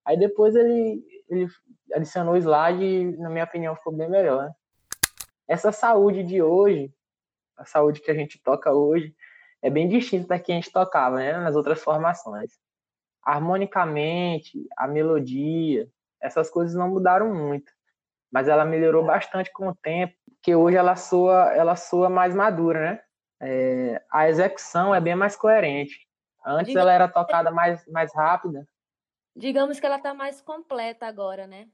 Aí 0.06 0.18
depois 0.18 0.56
ele, 0.56 1.04
ele 1.30 1.48
adicionou 1.94 2.36
slide 2.38 2.84
e, 2.84 3.18
na 3.18 3.30
minha 3.30 3.44
opinião, 3.44 3.76
ficou 3.76 3.94
bem 3.94 4.10
melhor. 4.10 4.46
Né? 4.46 4.52
Essa 5.48 5.72
saúde 5.72 6.24
de 6.24 6.42
hoje, 6.42 6.94
a 7.58 7.66
saúde 7.66 8.02
que 8.02 8.10
a 8.10 8.16
gente 8.16 8.42
toca 8.42 8.74
hoje, 8.74 9.16
é 9.62 9.70
bem 9.70 9.88
distinta 9.88 10.30
da 10.30 10.40
que 10.40 10.52
a 10.52 10.56
gente 10.56 10.72
tocava 10.72 11.18
né, 11.18 11.38
nas 11.38 11.56
outras 11.56 11.82
formações 11.82 12.52
harmonicamente, 13.24 14.68
a 14.78 14.88
melodia, 14.88 15.88
essas 16.22 16.50
coisas 16.50 16.76
não 16.76 16.90
mudaram 16.90 17.34
muito, 17.34 17.72
mas 18.32 18.48
ela 18.48 18.66
melhorou 18.66 19.04
bastante 19.04 19.52
com 19.52 19.68
o 19.68 19.76
tempo, 19.76 20.14
que 20.42 20.56
hoje 20.56 20.78
ela 20.78 20.96
soa, 20.96 21.54
ela 21.54 21.76
soa 21.76 22.10
mais 22.10 22.34
madura, 22.34 22.80
né? 22.80 23.02
É, 23.44 24.02
a 24.12 24.30
execução 24.30 24.94
é 24.94 25.02
bem 25.02 25.16
mais 25.16 25.36
coerente. 25.36 26.08
Antes 26.46 26.68
Digamos, 26.68 26.82
ela 26.82 26.94
era 26.94 27.08
tocada 27.08 27.52
mais, 27.52 27.86
mais 27.88 28.14
rápida. 28.14 28.68
Digamos 29.36 29.80
que 29.80 29.86
ela 29.86 29.98
está 29.98 30.14
mais 30.14 30.42
completa 30.42 31.08
agora, 31.08 31.48
né? 31.48 31.68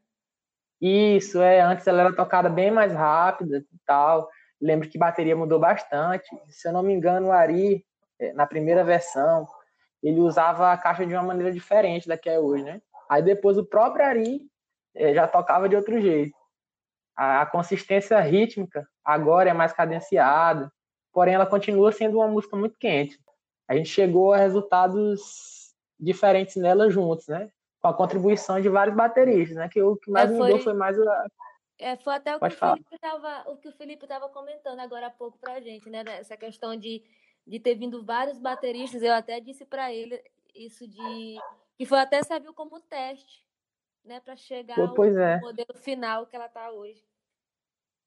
Isso, 0.80 1.42
é. 1.42 1.62
Antes 1.62 1.88
ela 1.88 2.01
era 2.01 2.16
tocada 2.16 2.50
bem 2.50 2.72
mais 2.72 2.94
rápida 2.94 3.58
e 3.58 3.80
tal. 3.86 4.30
Lembro 4.62 4.89
que 4.89 4.98
bateria 4.98 5.36
mudou 5.36 5.60
bastante. 5.60 6.27
Se 6.50 6.68
eu 6.68 6.74
não 6.74 6.84
me 6.84 6.94
engano, 6.94 7.27
o 7.27 7.32
Ari, 7.32 7.86
é, 8.20 8.34
na 8.34 8.46
primeira 8.46 8.84
versão, 8.84 9.48
ele 10.01 10.20
usava 10.20 10.72
a 10.72 10.77
caixa 10.77 11.06
de 11.06 11.13
uma 11.13 11.24
maneira 11.24 11.51
diferente 11.51 12.08
da 12.08 12.18
que 12.18 12.30
é 12.30 12.39
hoje, 12.39 12.63
né? 12.63 12.82
Aí 13.10 13.22
depois 13.22 13.58
o 13.58 13.66
próprio 13.66 14.06
Ari 14.06 14.42
é, 14.96 15.13
já 15.13 15.27
tocava 15.27 15.68
de 15.68 15.75
outro 15.75 16.00
jeito. 16.00 16.36
A, 17.16 17.42
a 17.42 17.46
consistência 17.46 18.20
rítmica 18.20 18.88
agora 19.04 19.50
é 19.50 19.54
mais 19.54 19.74
cadenciada, 19.74 20.72
porém 21.12 21.34
ela 21.34 21.46
continua 21.46 21.92
sendo 21.92 22.18
uma 22.18 22.27
música 22.27 22.56
muito 22.56 22.77
quente. 22.77 23.20
A 23.68 23.75
gente 23.75 23.89
chegou 23.89 24.34
a 24.34 24.38
resultados 24.38 25.74
diferentes 26.00 26.56
nela 26.56 26.89
juntos, 26.89 27.27
né? 27.27 27.50
Com 27.82 27.88
a 27.88 27.94
contribuição 27.94 28.62
de 28.62 28.70
vários 28.70 28.96
bateristas, 28.96 29.58
né? 29.58 29.70
Que 29.70 29.82
o 29.82 29.96
que 29.96 30.12
mais 30.12 30.32
é, 30.32 30.38
foi... 30.38 30.48
deu 30.48 30.60
foi 30.60 30.74
mais 30.74 31.00
a, 31.00 31.27
é, 31.80 31.96
foi 31.96 32.16
até 32.16 32.36
o 32.36 32.39
que, 32.39 32.48
o 32.48 32.50
Felipe, 32.50 33.00
tava, 33.00 33.51
o 33.51 33.58
que 33.58 33.70
o 33.70 33.72
Felipe 33.72 34.06
estava 34.06 34.27
comentando 34.30 34.80
agora 34.80 35.08
há 35.08 35.12
pouco 35.12 35.38
para 35.38 35.54
a 35.54 35.60
gente, 35.60 35.89
né? 35.89 36.04
Essa 36.08 36.36
questão 36.36 36.75
de, 36.75 37.04
de 37.48 37.60
ter 37.60 37.75
vindo 37.75 38.04
vários 38.04 38.38
bateristas. 38.38 39.01
Eu 39.01 39.13
até 39.13 39.39
disse 39.39 39.66
para 39.66 39.92
ele 39.94 40.22
isso 40.54 40.88
de. 40.88 41.38
que 41.77 41.86
foi 41.86 42.00
até 42.00 42.22
serviu 42.22 42.54
como 42.54 42.82
teste, 42.82 43.46
né? 44.04 44.20
Para 44.20 44.36
chegar 44.36 44.75
Pô, 44.75 45.01
ao 45.01 45.06
é. 45.06 45.39
modelo 45.39 45.74
final 45.75 46.27
que 46.27 46.36
ela 46.36 46.48
está 46.48 46.72
hoje. 46.72 47.01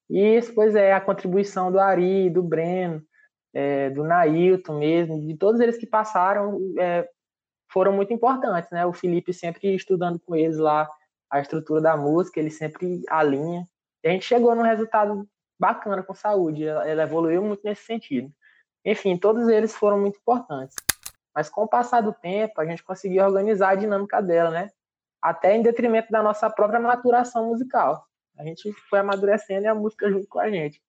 Isso, 0.09 0.53
pois 0.53 0.75
é, 0.75 0.93
a 0.93 1.01
contribuição 1.01 1.71
do 1.71 1.79
Ari, 1.79 2.29
do 2.29 2.43
Breno, 2.43 3.01
é, 3.53 3.89
do 3.89 4.03
Nailton 4.03 4.77
mesmo, 4.77 5.19
de 5.25 5.37
todos 5.37 5.61
eles 5.61 5.77
que 5.77 5.87
passaram, 5.87 6.59
é, 6.77 7.09
foram 7.71 7.93
muito 7.93 8.13
importantes, 8.13 8.69
né? 8.71 8.85
O 8.85 8.93
Felipe 8.93 9.33
sempre 9.33 9.73
estudando 9.73 10.19
com 10.19 10.35
eles 10.35 10.57
lá 10.57 10.87
a 11.29 11.39
estrutura 11.39 11.81
da 11.81 11.95
música, 11.95 12.39
ele 12.39 12.51
sempre 12.51 13.01
alinha. 13.07 13.63
E 14.03 14.09
a 14.09 14.11
gente 14.11 14.25
chegou 14.25 14.53
num 14.53 14.63
resultado 14.63 15.25
bacana 15.57 16.03
com 16.03 16.13
saúde, 16.13 16.65
ela 16.65 17.03
evoluiu 17.03 17.41
muito 17.41 17.61
nesse 17.63 17.83
sentido. 17.83 18.33
Enfim, 18.83 19.17
todos 19.17 19.47
eles 19.47 19.75
foram 19.75 19.99
muito 19.99 20.19
importantes. 20.19 20.75
Mas 21.33 21.49
com 21.49 21.63
o 21.63 21.67
passar 21.67 22.01
do 22.01 22.13
tempo, 22.13 22.59
a 22.59 22.65
gente 22.65 22.83
conseguiu 22.83 23.23
organizar 23.23 23.69
a 23.69 23.75
dinâmica 23.75 24.21
dela, 24.21 24.49
né? 24.49 24.69
Até 25.21 25.55
em 25.55 25.61
detrimento 25.61 26.11
da 26.11 26.21
nossa 26.21 26.49
própria 26.49 26.79
maturação 26.79 27.47
musical. 27.47 28.05
A 28.37 28.43
gente 28.43 28.71
foi 28.89 28.99
amadurecendo 28.99 29.65
e 29.65 29.67
a 29.67 29.75
música 29.75 30.09
junto 30.09 30.27
com 30.27 30.39
a 30.39 30.49
gente. 30.49 30.81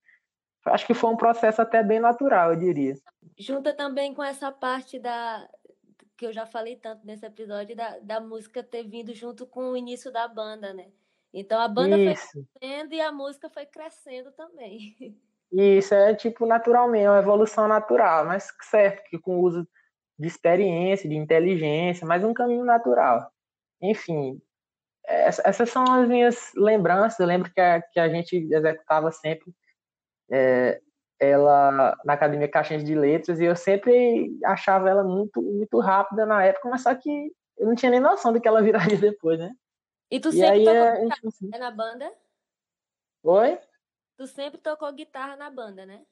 Acho 0.64 0.87
que 0.87 0.94
foi 0.94 1.11
um 1.11 1.16
processo 1.16 1.61
até 1.61 1.82
bem 1.82 2.00
natural, 2.00 2.52
eu 2.52 2.58
diria. 2.58 2.94
Junta 3.38 3.75
também 3.75 4.14
com 4.14 4.22
essa 4.22 4.50
parte 4.50 4.99
da, 4.99 5.49
que 6.16 6.26
eu 6.26 6.32
já 6.32 6.46
falei 6.46 6.76
tanto 6.76 7.04
nesse 7.04 7.26
episódio 7.26 7.75
da, 7.75 7.99
da 7.99 8.20
música 8.20 8.62
ter 8.62 8.84
vindo 8.84 9.12
junto 9.12 9.44
com 9.44 9.70
o 9.70 9.76
início 9.76 10.12
da 10.12 10.28
banda, 10.28 10.72
né? 10.72 10.92
Então 11.34 11.61
a 11.61 11.66
banda 11.66 11.99
Isso. 11.99 12.30
foi 12.30 12.44
crescendo 12.61 12.94
e 12.94 13.00
a 13.00 13.11
música 13.11 13.50
foi 13.50 13.66
crescendo 13.66 14.30
também. 14.30 15.18
Isso 15.52 15.94
é 15.94 16.14
tipo 16.14 16.47
naturalmente, 16.47 17.04
é 17.04 17.11
uma 17.11 17.18
evolução 17.18 17.68
natural, 17.68 18.25
mas 18.25 18.49
certo 18.62 19.02
que 19.04 19.18
com 19.18 19.37
o 19.37 19.42
uso 19.42 19.68
de 20.18 20.26
experiência, 20.26 21.09
de 21.09 21.16
inteligência, 21.16 22.06
mas 22.06 22.25
um 22.25 22.32
caminho 22.32 22.64
natural. 22.64 23.30
Enfim, 23.80 24.40
essas 25.04 25.68
são 25.68 25.85
as 25.85 26.09
minhas 26.09 26.52
lembranças. 26.54 27.18
Eu 27.18 27.26
lembro 27.26 27.52
que 27.52 27.61
a, 27.61 27.82
que 27.82 28.00
a 28.00 28.09
gente 28.09 28.37
executava 28.37 29.11
sempre 29.11 29.52
é, 30.30 30.80
ela 31.21 31.97
na 32.04 32.14
Academia 32.14 32.49
Caixinhas 32.49 32.85
de 32.85 32.94
Letras 32.94 33.38
e 33.38 33.44
eu 33.44 33.54
sempre 33.54 34.37
achava 34.44 34.88
ela 34.88 35.04
muito 35.04 35.42
muito 35.42 35.78
rápida 35.80 36.25
na 36.25 36.44
época, 36.44 36.68
mas 36.68 36.82
só 36.82 36.94
que 36.94 37.32
eu 37.59 37.66
não 37.66 37.75
tinha 37.75 37.90
nem 37.90 38.00
noção 38.00 38.32
do 38.32 38.40
que 38.40 38.49
ela 38.49 38.62
viraria 38.62 38.97
depois, 38.99 39.38
né? 39.38 39.52
E 40.11 40.21
tu 40.21 40.30
e 40.30 40.32
sempre 40.32 40.50
aí, 40.50 40.64
tocou 40.64 40.80
é, 40.80 41.09
assim... 41.26 41.49
na 41.49 41.71
banda? 41.71 42.12
Oi? 43.23 43.59
Tu 44.16 44.26
sempre 44.26 44.61
tocou 44.61 44.92
guitarra 44.92 45.37
na 45.37 45.50
banda, 45.50 45.87
né? 45.87 46.02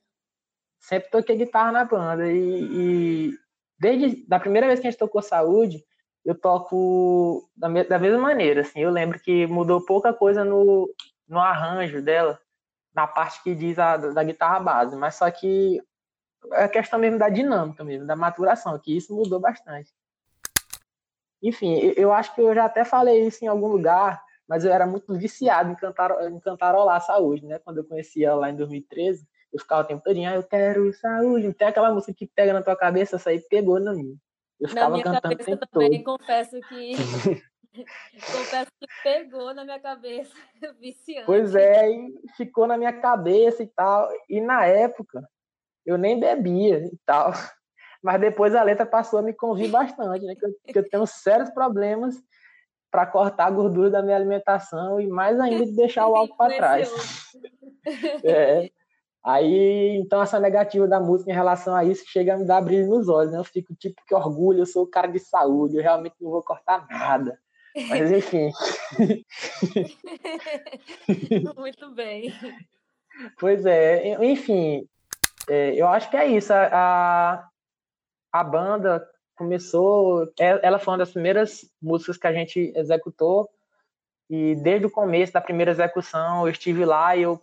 Sempre 0.78 1.11
toquei 1.11 1.37
guitarra 1.37 1.73
na 1.73 1.85
banda 1.85 2.30
e, 2.33 3.28
e 3.28 3.38
desde 3.78 4.26
da 4.26 4.41
primeira 4.41 4.67
vez 4.67 4.80
que 4.80 4.86
a 4.86 4.91
gente 4.91 4.99
tocou 4.99 5.23
Saúde, 5.23 5.84
eu 6.25 6.34
toco 6.34 7.50
da, 7.56 7.69
da 7.84 7.99
mesma 7.99 8.19
maneira, 8.19 8.63
assim. 8.63 8.80
Eu 8.80 8.91
lembro 8.91 9.19
que 9.21 9.47
mudou 9.47 9.84
pouca 9.84 10.13
coisa 10.13 10.45
no, 10.45 10.93
no 11.28 11.39
arranjo 11.39 12.02
dela, 12.02 12.41
na 12.95 13.06
parte 13.06 13.43
que 13.43 13.54
diz 13.54 13.78
a, 13.78 13.97
da 13.97 14.23
guitarra 14.23 14.60
base, 14.60 14.97
mas 14.97 15.15
só 15.15 15.30
que 15.30 15.82
é 16.52 16.69
questão 16.69 16.99
mesmo 16.99 17.19
da 17.19 17.28
dinâmica 17.28 17.84
mesmo, 17.84 18.06
da 18.06 18.17
maturação, 18.17 18.78
que 18.78 18.97
isso 18.97 19.15
mudou 19.15 19.39
bastante. 19.39 19.93
Enfim, 21.43 21.93
eu 21.97 22.13
acho 22.13 22.34
que 22.34 22.41
eu 22.41 22.54
já 22.54 22.67
até 22.67 22.84
falei 22.84 23.26
isso 23.26 23.45
em 23.45 23.49
algum 23.49 23.69
lugar, 23.69 24.23
mas 24.50 24.65
eu 24.65 24.73
era 24.73 24.84
muito 24.84 25.17
viciado 25.17 25.71
em, 25.71 25.76
cantar, 25.76 26.10
em 26.28 26.41
cantarolar 26.41 27.00
saúde, 27.00 27.47
né? 27.47 27.60
Quando 27.60 27.78
eu 27.78 27.84
conhecia 27.84 28.30
ela 28.30 28.41
lá 28.41 28.50
em 28.50 28.56
2013, 28.56 29.25
eu 29.52 29.60
ficava 29.60 29.82
o 29.82 29.84
tempo 29.84 30.02
todo, 30.02 30.19
ah, 30.26 30.34
eu 30.34 30.43
quero 30.43 30.93
saúde, 30.93 31.54
tem 31.54 31.69
aquela 31.69 31.95
música 31.95 32.13
que 32.13 32.26
pega 32.26 32.52
na 32.52 32.60
tua 32.60 32.75
cabeça, 32.75 33.15
essa 33.15 33.30
aí 33.30 33.39
pegou 33.49 33.78
na 33.78 33.95
minha. 33.95 34.17
Eu 34.58 34.69
ficava 34.69 34.97
na 34.97 35.04
cantando 35.04 35.39
cabeça 35.39 35.56
também, 35.71 36.02
todo. 36.02 36.19
confesso 36.19 36.60
que 36.69 36.95
Confesso 38.13 38.71
que 38.80 38.86
pegou 39.04 39.54
na 39.54 39.63
minha 39.65 39.78
cabeça, 39.78 40.34
viciante. 40.80 41.26
Pois 41.26 41.54
é, 41.54 41.89
e 41.89 42.13
ficou 42.36 42.67
na 42.67 42.76
minha 42.76 42.93
cabeça 42.93 43.63
e 43.63 43.69
tal. 43.69 44.10
E 44.28 44.41
na 44.41 44.67
época, 44.67 45.23
eu 45.86 45.97
nem 45.97 46.19
bebia 46.19 46.86
e 46.86 46.99
tal. 47.06 47.30
Mas 48.02 48.21
depois 48.21 48.52
a 48.56 48.65
letra 48.65 48.84
passou 48.84 49.21
a 49.21 49.23
me 49.23 49.32
convir 49.32 49.71
bastante, 49.71 50.26
né? 50.26 50.34
Que 50.34 50.45
eu, 50.45 50.50
que 50.67 50.78
eu 50.80 50.91
tenho 50.91 51.06
sérios 51.06 51.50
problemas 51.50 52.17
para 52.91 53.07
cortar 53.07 53.47
a 53.47 53.50
gordura 53.50 53.91
da 53.91 54.03
minha 54.03 54.17
alimentação 54.17 55.00
e 55.00 55.07
mais 55.07 55.39
ainda 55.39 55.65
de 55.65 55.73
deixar 55.73 56.09
o 56.09 56.17
álcool 56.17 56.37
para 56.37 56.57
trás. 56.57 56.93
É. 58.25 58.71
Aí, 59.25 59.97
então, 59.97 60.23
essa 60.23 60.41
negativa 60.41 60.89
da 60.89 60.99
música 60.99 61.31
em 61.31 61.35
relação 61.35 61.75
a 61.75 61.85
isso 61.85 62.05
chega 62.07 62.35
a 62.35 62.39
me 62.39 62.47
dar 62.47 62.63
brilho 62.63 62.89
nos 62.89 63.09
olhos, 63.09 63.33
né? 63.33 63.39
Eu 63.39 63.45
fico 63.45 63.75
tipo, 63.75 64.03
que 64.07 64.15
orgulho, 64.15 64.61
eu 64.61 64.67
sou 64.67 64.85
o 64.85 64.91
cara 64.91 65.09
de 65.09 65.19
saúde, 65.19 65.76
eu 65.76 65.83
realmente 65.83 66.15
não 66.21 66.31
vou 66.31 66.43
cortar 66.43 66.87
nada. 66.89 67.39
Mas 67.89 68.11
enfim. 68.11 68.50
Muito 71.57 71.95
bem. 71.95 72.33
Pois 73.39 73.67
é, 73.67 74.15
enfim, 74.25 74.89
é, 75.49 75.75
eu 75.75 75.87
acho 75.87 76.11
que 76.11 76.17
é 76.17 76.26
isso. 76.26 76.53
A, 76.53 77.47
a 78.33 78.45
banda 78.45 79.07
começou, 79.41 80.31
é, 80.39 80.61
ela 80.63 80.79
foi 80.79 80.93
uma 80.93 80.99
das 80.99 81.13
primeiras 81.13 81.65
músicas 81.81 82.19
que 82.19 82.26
a 82.26 82.33
gente 82.33 82.75
executou 82.76 83.49
e 84.29 84.55
desde 84.57 84.85
o 84.85 84.91
começo 84.91 85.33
da 85.33 85.41
primeira 85.41 85.71
execução 85.71 86.47
eu 86.47 86.53
estive 86.53 86.85
lá 86.85 87.17
e 87.17 87.23
eu 87.23 87.43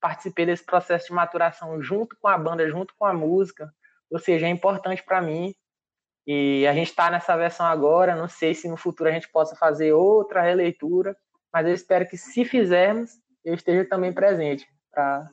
participei, 0.00 0.44
desse 0.44 0.66
processo 0.66 1.06
de 1.06 1.12
maturação 1.12 1.80
junto 1.80 2.16
com 2.20 2.26
a 2.26 2.36
banda, 2.36 2.68
junto 2.68 2.92
com 2.98 3.04
a 3.04 3.14
música. 3.14 3.72
Ou 4.10 4.18
seja, 4.18 4.46
é 4.46 4.50
importante 4.50 5.04
para 5.04 5.20
mim 5.20 5.54
e 6.26 6.66
a 6.66 6.72
gente 6.74 6.88
está 6.88 7.08
nessa 7.08 7.36
versão 7.36 7.64
agora, 7.64 8.16
não 8.16 8.28
sei 8.28 8.52
se 8.52 8.68
no 8.68 8.76
futuro 8.76 9.08
a 9.08 9.12
gente 9.12 9.30
possa 9.30 9.54
fazer 9.54 9.92
outra 9.92 10.42
releitura, 10.42 11.16
mas 11.52 11.64
eu 11.64 11.72
espero 11.72 12.08
que 12.08 12.16
se 12.16 12.44
fizermos, 12.44 13.12
eu 13.44 13.54
esteja 13.54 13.88
também 13.88 14.12
presente 14.12 14.66
para 14.90 15.30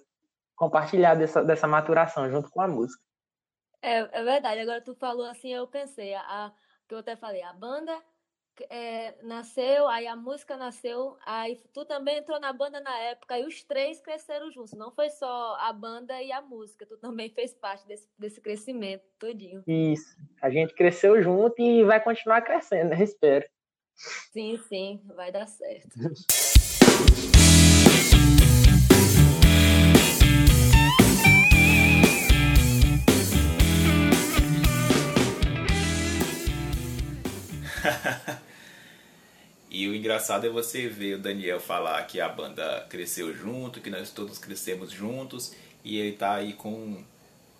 compartilhar 0.55 1.15
dessa, 1.15 1.43
dessa 1.43 1.67
maturação 1.67 2.29
junto 2.29 2.51
com 2.51 2.61
a 2.61 2.67
música. 2.67 3.06
É, 3.81 3.97
é 4.19 4.23
verdade, 4.23 4.61
agora 4.61 4.81
tu 4.81 4.95
falou 4.95 5.25
assim, 5.25 5.53
eu 5.53 5.67
pensei, 5.67 6.13
a, 6.15 6.51
que 6.87 6.93
eu 6.93 6.99
até 6.99 7.15
falei, 7.15 7.41
a 7.43 7.53
banda 7.53 7.95
é, 8.69 9.15
nasceu, 9.23 9.87
aí 9.87 10.07
a 10.07 10.15
música 10.15 10.57
nasceu, 10.57 11.17
aí 11.25 11.57
tu 11.73 11.85
também 11.85 12.17
entrou 12.17 12.39
na 12.39 12.51
banda 12.51 12.79
na 12.79 12.97
época, 12.99 13.37
e 13.37 13.45
os 13.45 13.63
três 13.63 13.99
cresceram 14.01 14.51
juntos. 14.51 14.73
Não 14.73 14.91
foi 14.91 15.09
só 15.09 15.55
a 15.59 15.71
banda 15.71 16.21
e 16.21 16.31
a 16.31 16.41
música, 16.41 16.85
tu 16.85 16.97
também 16.97 17.29
fez 17.35 17.53
parte 17.53 17.87
desse, 17.87 18.07
desse 18.17 18.41
crescimento 18.41 19.03
todinho. 19.19 19.63
Isso. 19.67 20.17
A 20.41 20.49
gente 20.49 20.73
cresceu 20.73 21.21
junto 21.21 21.61
e 21.61 21.83
vai 21.83 22.03
continuar 22.03 22.41
crescendo, 22.41 22.89
né? 22.89 23.03
Espero. 23.03 23.45
Sim, 24.31 24.57
sim, 24.69 25.01
vai 25.15 25.31
dar 25.31 25.47
certo. 25.47 25.89
E 39.69 39.87
o 39.87 39.93
engraçado 39.93 40.47
é 40.47 40.49
você 40.49 40.87
ver 40.87 41.15
o 41.15 41.19
Daniel 41.19 41.59
falar 41.59 42.01
que 42.03 42.21
a 42.21 42.29
banda 42.29 42.87
cresceu 42.89 43.35
junto, 43.35 43.81
que 43.81 43.89
nós 43.89 44.09
todos 44.11 44.37
crescemos 44.37 44.91
juntos, 44.91 45.53
e 45.83 45.97
ele 45.97 46.13
tá 46.15 46.35
aí 46.35 46.53
com, 46.53 47.03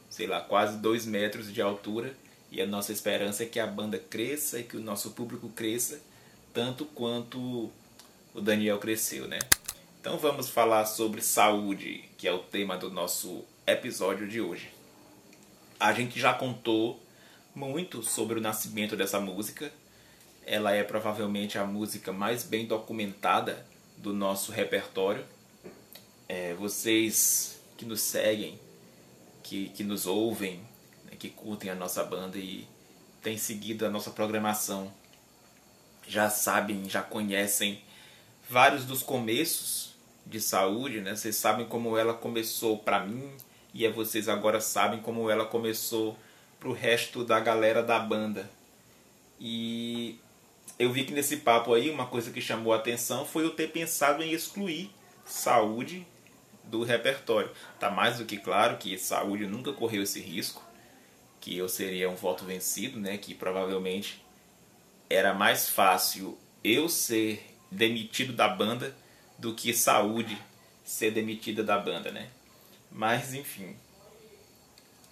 sei 0.10 0.26
lá, 0.26 0.40
quase 0.40 0.78
dois 0.78 1.06
metros 1.06 1.54
de 1.54 1.62
altura. 1.62 2.16
E 2.50 2.62
a 2.62 2.66
nossa 2.66 2.94
esperança 2.94 3.44
é 3.44 3.46
que 3.46 3.60
a 3.60 3.68
banda 3.68 4.00
cresça 4.00 4.58
e 4.58 4.64
que 4.64 4.78
o 4.78 4.82
nosso 4.82 5.12
público 5.12 5.50
cresça, 5.50 6.02
tanto 6.54 6.86
quanto 6.86 7.70
o 8.34 8.42
Daniel 8.42 8.80
cresceu, 8.80 9.28
né? 9.28 9.40
Então 10.00 10.18
vamos 10.18 10.48
falar 10.48 10.86
sobre 10.86 11.22
saúde, 11.22 12.06
que 12.18 12.26
é 12.26 12.32
o 12.32 12.40
tema 12.40 12.78
do 12.78 12.90
nosso 12.90 13.44
episódio 13.66 14.30
de 14.30 14.40
hoje. 14.40 14.72
A 15.78 15.92
gente 15.92 16.18
já 16.18 16.34
contou 16.34 17.04
muito 17.54 18.02
sobre 18.02 18.40
o 18.40 18.42
nascimento 18.42 18.96
dessa 18.96 19.20
música, 19.20 19.74
ela 20.48 20.72
é 20.72 20.82
provavelmente 20.82 21.58
a 21.58 21.66
música 21.66 22.14
mais 22.14 22.44
bem 22.44 22.66
documentada 22.66 23.66
do 23.98 24.14
nosso 24.14 24.54
repertório. 24.54 25.26
É, 26.28 26.54
vocês 26.54 27.60
que 27.76 27.84
nos 27.84 28.00
seguem, 28.00 28.58
que, 29.44 29.68
que 29.70 29.84
nos 29.84 30.08
ouvem, 30.08 30.62
né, 31.04 31.18
que 31.20 31.30
curtem 31.30 31.70
a 31.70 31.76
nossa 31.76 32.02
banda 32.02 32.38
e 32.38 32.66
têm 33.22 33.38
seguido 33.38 33.86
a 33.86 33.90
nossa 33.90 34.10
programação, 34.10 34.92
já 36.08 36.30
sabem, 36.30 36.90
já 36.90 37.02
conhecem 37.02 37.82
vários 38.50 38.86
dos 38.86 39.04
começos 39.04 39.96
de 40.26 40.40
saúde, 40.40 41.02
né? 41.02 41.14
Vocês 41.14 41.36
sabem 41.36 41.66
como 41.66 41.98
ela 41.98 42.14
começou 42.14 42.78
para 42.78 43.06
mim 43.06 43.30
e 43.74 43.86
é 43.86 43.92
vocês 43.92 44.30
agora 44.30 44.62
sabem 44.62 45.02
como 45.02 45.30
ela 45.30 45.46
começou 45.46 46.18
pro 46.58 46.72
resto 46.72 47.26
da 47.26 47.38
galera 47.38 47.84
da 47.84 48.00
banda. 48.00 48.50
E 49.40 50.18
eu 50.80 50.92
vi 50.92 51.04
que 51.04 51.14
nesse 51.14 51.38
papo 51.38 51.74
aí 51.74 51.90
uma 51.90 52.06
coisa 52.06 52.32
que 52.32 52.42
chamou 52.42 52.74
a 52.74 52.78
atenção 52.78 53.26
foi 53.26 53.44
eu 53.44 53.52
ter 53.52 53.72
pensado 53.72 54.24
em 54.24 54.32
excluir 54.32 54.92
saúde 55.26 56.06
do 56.64 56.84
repertório. 56.84 57.52
Tá 57.80 57.90
mais 57.90 58.18
do 58.18 58.26
que 58.26 58.38
claro 58.38 58.78
que 58.78 58.98
saúde 58.98 59.48
nunca 59.48 59.74
correu 59.74 60.04
esse 60.04 60.20
risco, 60.20 60.64
que 61.40 61.58
eu 61.58 61.68
seria 61.68 62.10
um 62.10 62.16
voto 62.16 62.46
vencido, 62.46 63.00
né? 63.00 63.18
Que 63.18 63.34
provavelmente 63.34 64.24
era 65.10 65.34
mais 65.34 65.70
fácil 65.70 66.38
eu 66.64 66.90
ser 66.90 67.44
demitido 67.72 68.34
da 68.34 68.48
banda 68.48 68.96
do 69.38 69.54
que 69.54 69.74
saúde 69.74 70.38
ser 70.84 71.12
demitida 71.12 71.64
da 71.64 71.78
banda, 71.78 72.12
né? 72.12 72.30
Mas 72.92 73.34
enfim, 73.34 73.76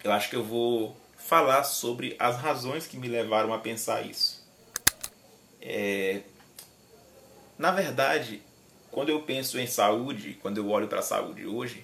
eu 0.04 0.12
acho 0.12 0.30
que 0.30 0.36
eu 0.36 0.44
vou 0.44 0.96
falar 1.18 1.64
sobre 1.64 2.16
as 2.20 2.38
razões 2.38 2.86
que 2.86 2.98
me 2.98 3.08
levaram 3.08 3.54
a 3.54 3.58
pensar 3.58 4.06
isso. 4.06 4.45
É... 5.68 6.22
Na 7.58 7.72
verdade, 7.72 8.42
quando 8.92 9.10
eu 9.10 9.24
penso 9.24 9.60
em 9.60 9.66
saúde, 9.66 10.38
quando 10.42 10.60
eu 10.60 10.70
olho 10.70 10.88
para 10.88 11.00
a 11.00 11.04
saúde 11.04 11.48
hoje, 11.48 11.84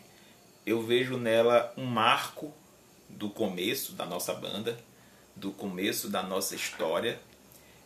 eu 0.66 0.84
vejo 0.84 1.18
nela 1.18 1.74
um 1.76 1.86
marco 1.86 2.54
do 3.10 3.30
começo 3.30 3.94
da 3.94 4.06
nossa 4.06 4.34
banda, 4.34 4.78
do 5.36 5.52
começo 5.52 6.10
da 6.10 6.22
nossa 6.22 6.54
história, 6.54 7.20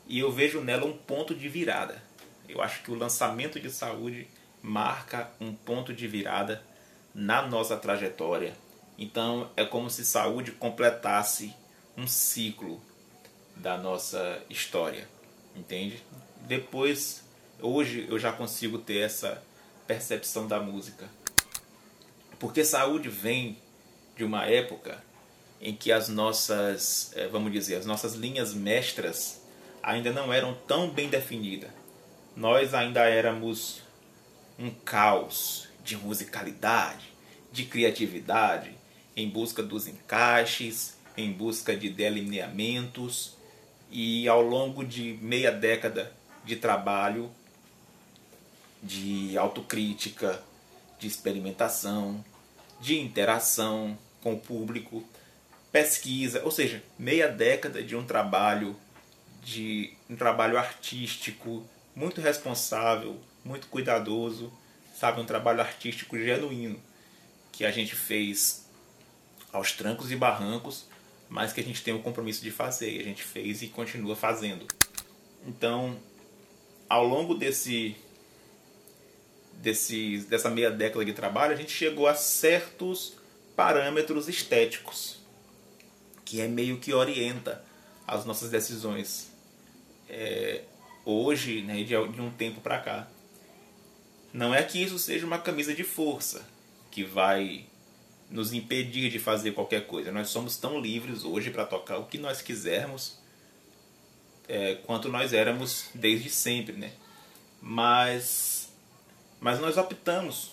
e 0.06 0.20
eu 0.20 0.32
vejo 0.32 0.60
nela 0.60 0.86
um 0.86 0.98
ponto 0.98 1.34
de 1.34 1.48
virada. 1.48 2.04
Eu 2.48 2.62
acho 2.62 2.84
que 2.84 2.92
o 2.92 2.96
lançamento 2.96 3.60
de 3.60 3.70
saúde 3.72 4.28
marca 4.62 5.32
um 5.40 5.54
ponto 5.54 5.94
de 5.94 6.08
virada 6.08 6.62
na 7.14 7.42
nossa 7.42 7.78
trajetória. 7.78 8.54
Então 8.98 9.50
é 9.56 9.64
como 9.64 9.90
se 9.90 10.04
saúde 10.04 10.52
completasse 10.52 11.54
um 11.98 12.06
ciclo 12.06 12.82
da 13.56 13.78
nossa 13.78 14.44
história, 14.50 15.08
entende? 15.56 16.04
Depois, 16.42 17.24
hoje 17.62 18.06
eu 18.10 18.20
já 18.20 18.32
consigo 18.32 18.78
ter 18.78 19.00
essa 19.00 19.44
percepção 19.88 20.48
da 20.48 20.60
música. 20.60 21.10
Porque 22.40 22.64
saúde 22.66 23.10
vem 23.10 23.58
de 24.16 24.24
uma 24.24 24.46
época 24.46 25.04
em 25.62 25.76
que 25.76 25.92
as 25.92 26.10
nossas, 26.10 27.12
eh, 27.16 27.28
vamos 27.28 27.52
dizer, 27.52 27.76
as 27.76 27.86
nossas 27.86 28.14
linhas 28.14 28.54
mestras 28.54 29.42
ainda 29.82 30.12
não 30.12 30.32
eram 30.32 30.54
tão 30.68 30.90
bem 30.90 31.10
definidas 31.10 31.72
nós 32.36 32.74
ainda 32.74 33.06
éramos 33.06 33.82
um 34.60 34.70
caos 34.70 35.70
de 35.84 35.96
musicalidade, 35.96 37.14
de 37.52 37.64
criatividade, 37.64 38.72
em 39.16 39.30
busca 39.30 39.64
dos 39.64 39.88
encaixes, 39.88 40.98
em 41.16 41.32
busca 41.32 41.76
de 41.76 41.90
delineamentos 41.90 43.35
e 43.96 44.28
ao 44.28 44.42
longo 44.42 44.84
de 44.84 45.18
meia 45.22 45.54
década 45.54 46.12
de 46.44 46.58
trabalho, 46.58 47.32
de 48.84 49.38
autocrítica, 49.38 50.44
de 51.00 51.08
experimentação, 51.08 52.24
de 52.82 53.00
interação 53.00 53.98
com 54.22 54.34
o 54.34 54.40
público, 54.40 55.02
pesquisa, 55.72 56.44
ou 56.44 56.52
seja, 56.52 56.84
meia 57.00 57.30
década 57.30 57.82
de 57.82 57.96
um 57.96 58.06
trabalho 58.06 58.76
de 59.42 59.94
um 60.10 60.16
trabalho 60.18 60.58
artístico, 60.58 61.66
muito 61.96 62.20
responsável, 62.20 63.18
muito 63.46 63.68
cuidadoso, 63.68 64.52
sabe, 64.94 65.22
um 65.22 65.26
trabalho 65.26 65.62
artístico 65.62 66.18
genuíno 66.18 66.82
que 67.50 67.64
a 67.64 67.72
gente 67.72 67.96
fez 67.96 68.66
aos 69.54 69.72
trancos 69.72 70.12
e 70.12 70.18
barrancos, 70.18 70.86
mas 71.36 71.52
que 71.52 71.60
a 71.60 71.64
gente 71.64 71.84
tem 71.84 71.94
o 71.94 72.02
compromisso 72.02 72.42
de 72.42 72.50
fazer, 72.50 72.96
e 72.96 73.00
a 73.02 73.04
gente 73.04 73.22
fez 73.22 73.62
e 73.62 73.68
continua 73.68 74.16
fazendo. 74.16 74.66
Então, 75.46 76.00
ao 76.88 77.06
longo 77.06 77.36
desse 77.36 77.94
desse 79.56 80.20
dessa 80.30 80.50
meia 80.50 80.72
década 80.72 81.04
de 81.04 81.12
trabalho, 81.12 81.52
a 81.52 81.58
gente 81.58 81.74
chegou 81.74 82.08
a 82.08 82.16
certos 82.16 83.18
parâmetros 83.54 84.30
estéticos 84.30 85.20
que 86.24 86.40
é 86.40 86.48
meio 86.48 86.78
que 86.78 86.94
orienta 86.94 87.62
as 88.08 88.24
nossas 88.24 88.50
decisões. 88.50 89.30
É, 90.08 90.62
hoje, 91.04 91.64
né, 91.64 91.84
de, 91.84 91.88
de 91.88 92.22
um 92.22 92.32
tempo 92.32 92.62
para 92.62 92.80
cá. 92.80 93.08
Não 94.32 94.56
é 94.56 94.64
que 94.64 94.82
isso 94.82 94.98
seja 94.98 95.26
uma 95.26 95.38
camisa 95.38 95.74
de 95.74 95.84
força 95.84 96.48
que 96.90 97.04
vai 97.04 97.66
nos 98.30 98.54
impedir 98.54 99.10
de 99.10 99.20
fazer 99.20 99.52
qualquer 99.52 99.88
coisa. 99.88 100.12
Nós 100.12 100.30
somos 100.30 100.58
tão 100.58 100.80
livres 100.80 101.24
hoje 101.24 101.52
para 101.52 101.66
tocar 101.66 101.98
o 101.98 102.06
que 102.06 102.18
nós 102.18 102.42
quisermos 102.42 103.18
é, 104.48 104.76
quanto 104.86 105.10
nós 105.10 105.34
éramos 105.34 105.86
desde 105.94 106.30
sempre, 106.30 106.74
né? 106.74 106.92
Mas, 107.62 108.70
mas 109.40 109.60
nós 109.60 109.78
optamos 109.78 110.52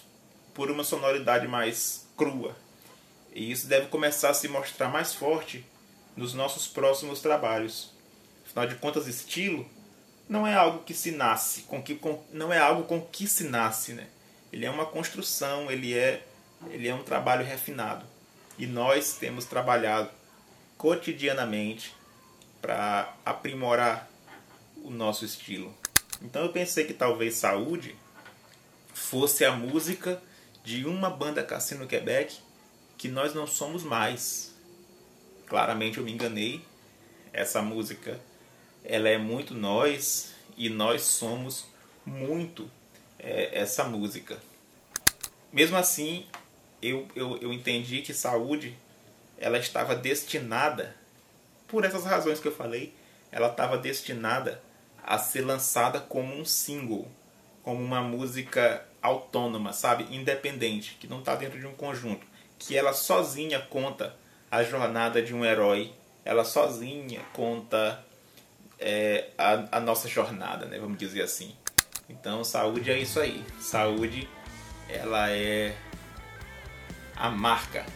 por 0.55 0.71
uma 0.71 0.85
sonoridade 0.85 1.47
mais 1.47 2.07
crua. 2.17 2.57
E 3.35 3.51
isso 3.51 3.67
deve 3.67 3.87
começar 3.87 4.31
a 4.31 4.35
se 4.35 4.49
mostrar 4.49 4.89
mais 4.89 5.15
forte 5.15 5.65
nos 6.17 6.35
nossos 6.35 6.67
próximos 6.67 7.21
trabalhos. 7.21 7.91
Afinal 8.47 8.67
de 8.67 8.75
contas, 8.77 9.07
estilo 9.07 9.69
não 10.29 10.47
é 10.47 10.55
algo 10.55 10.85
que 10.85 10.95
se 10.95 11.11
nasce, 11.11 11.63
com 11.63 11.83
que 11.83 11.95
com, 11.95 12.23
não 12.33 12.53
é 12.53 12.59
algo 12.59 12.85
com 12.85 13.01
que 13.01 13.27
se 13.27 13.45
nasce, 13.45 13.93
né? 13.93 14.07
Ele 14.53 14.67
é 14.67 14.71
uma 14.71 14.87
construção, 14.87 15.71
ele 15.71 15.95
é 15.95 16.27
ele 16.71 16.89
é 16.89 16.95
um 16.95 17.03
trabalho 17.03 17.45
refinado. 17.45 18.05
E 18.59 18.67
nós 18.67 19.17
temos 19.17 19.45
trabalhado 19.45 20.11
cotidianamente 20.77 21.95
para 22.61 23.15
aprimorar 23.25 24.09
o 24.77 24.91
nosso 24.91 25.25
estilo. 25.25 25.75
Então 26.21 26.43
eu 26.43 26.53
pensei 26.53 26.85
que 26.85 26.95
talvez 26.95 27.35
Saúde 27.35 27.97
fosse 28.93 29.45
a 29.45 29.53
música 29.53 30.23
de 30.63 30.85
uma 30.85 31.11
banda 31.11 31.43
Cassino 31.43 31.87
Quebec 31.87 32.39
que 32.97 33.09
nós 33.09 33.35
não 33.35 33.47
somos 33.47 33.83
mais. 33.83 34.55
Claramente 35.47 35.99
eu 35.99 36.05
me 36.05 36.13
enganei. 36.13 36.65
Essa 37.33 37.63
música 37.63 38.21
ela 38.85 39.09
é 39.09 39.19
muito 39.19 39.55
nós 39.55 40.33
e 40.57 40.69
nós 40.69 41.03
somos 41.03 41.67
muito 42.05 42.71
é, 43.19 43.59
essa 43.59 43.85
música. 43.85 44.39
Mesmo 45.53 45.77
assim, 45.77 46.27
eu, 46.83 47.07
eu, 47.15 47.39
eu 47.39 47.53
entendi 47.53 48.03
que 48.03 48.13
saúde 48.13 48.77
ela 49.39 49.59
estava 49.59 49.95
destinada, 49.95 50.95
por 51.69 51.85
essas 51.85 52.05
razões 52.05 52.41
que 52.41 52.49
eu 52.49 52.55
falei, 52.55 52.95
ela 53.31 53.49
estava 53.49 53.79
destinada 53.79 54.61
a 55.03 55.19
ser 55.19 55.43
lançada 55.43 56.01
como 56.01 56.35
um 56.35 56.45
single, 56.45 57.09
como 57.63 57.83
uma 57.83 58.03
música 58.03 58.85
autônoma, 59.01 59.73
sabe, 59.73 60.07
independente, 60.15 60.97
que 61.01 61.07
não 61.07 61.21
está 61.21 61.35
dentro 61.35 61.59
de 61.59 61.67
um 61.67 61.75
conjunto, 61.75 62.27
que 62.59 62.77
ela 62.77 62.93
sozinha 62.93 63.61
conta 63.61 64.15
a 64.51 64.63
jornada 64.63 65.23
de 65.23 65.35
um 65.35 65.45
herói, 65.45 65.93
ela 66.25 66.45
sozinha 66.45 67.21
conta 67.33 68.05
é, 68.79 69.29
a, 69.39 69.79
a 69.79 69.81
nossa 69.81 70.09
jornada, 70.09 70.67
né? 70.67 70.79
Vamos 70.79 70.99
dizer 70.99 71.23
assim. 71.23 71.55
Então, 72.09 72.45
saúde 72.45 72.91
é 72.91 72.99
isso 72.99 73.19
aí. 73.19 73.43
Saúde, 73.61 74.29
ela 74.89 75.31
é 75.31 75.75
a 77.17 77.31
marca 77.31 77.87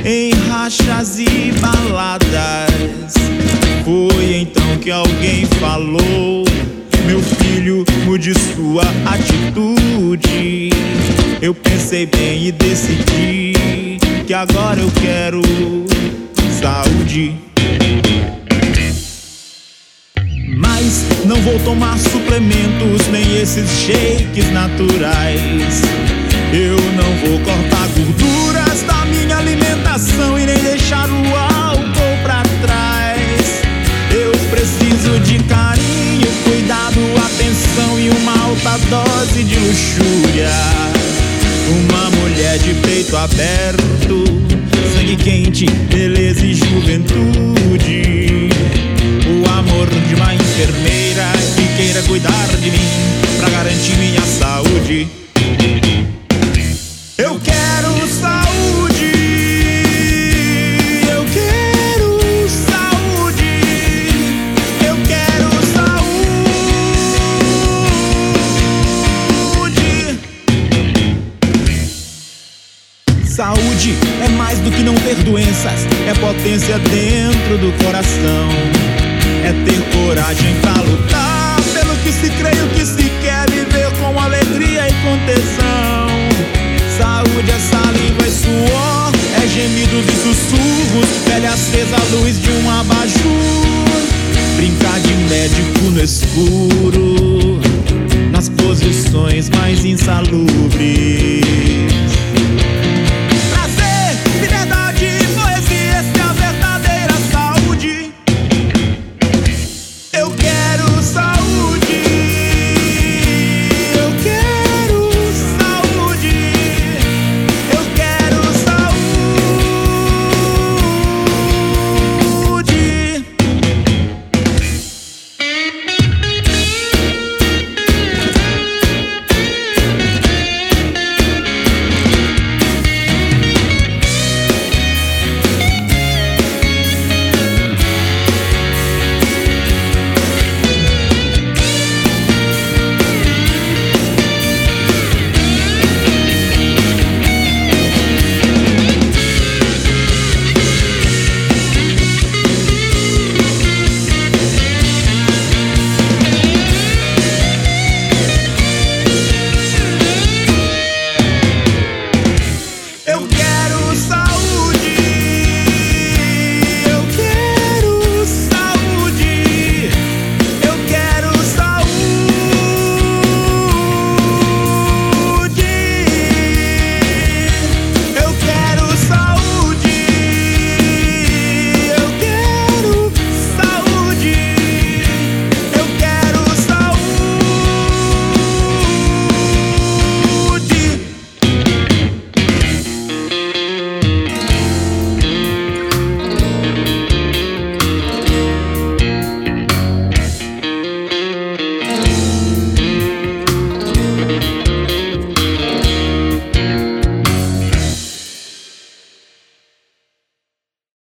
em 0.05 0.33
rachas 0.51 1.21
e 1.21 1.53
baladas. 1.61 3.15
Foi 3.85 4.35
então 4.41 4.79
que 4.79 4.91
alguém 4.91 5.47
falou: 5.61 6.45
Meu 7.07 7.23
filho, 7.23 7.85
mude 8.05 8.35
sua 8.35 8.83
atitude. 9.07 10.71
Eu 11.41 11.55
pensei 11.55 12.07
bem 12.07 12.47
e 12.49 12.53
decidi 12.53 14.03
que 14.33 14.37
agora 14.37 14.81
eu 14.81 14.90
quero 14.92 15.42
saúde. 16.59 17.35
Mas 20.57 21.05
não 21.27 21.37
vou 21.42 21.59
tomar 21.59 21.99
suplementos 21.99 23.09
nem 23.09 23.42
esses 23.42 23.68
shakes 23.68 24.51
naturais. 24.51 25.83
Eu 26.51 26.79
não 26.97 27.12
vou 27.18 27.40
cortar 27.40 27.87
gorduras 27.88 28.81
da 28.85 29.05
minha 29.05 29.37
alimentação 29.37 30.38
e 30.38 30.47
nem 30.47 30.59
deixar 30.61 31.11
o 31.11 31.37
álcool 31.37 32.23
pra 32.23 32.42
trás. 32.62 33.61
Eu 34.11 34.33
preciso 34.49 35.18
de 35.27 35.45
carinho, 35.45 36.29
cuidado, 36.45 37.01
atenção 37.27 38.01
e 38.01 38.09
uma 38.09 38.33
alta 38.33 38.79
dose 38.88 39.45
de 39.45 39.59
luxúria. 39.59 41.02
Uma 41.70 42.11
mulher 42.11 42.59
de 42.59 42.75
peito 42.75 43.16
aberto, 43.16 44.25
sangue 44.94 45.16
quente, 45.16 45.66
beleza 45.90 46.44
e 46.44 46.55
juventude. 46.55 48.48
O 49.27 49.51
amor 49.51 49.88
de 49.88 50.14
uma 50.14 50.35
enfermeira 50.35 51.33
que 51.57 51.77
queira 51.77 52.03
cuidar 52.03 52.48
de 52.61 52.70
mim 52.70 53.12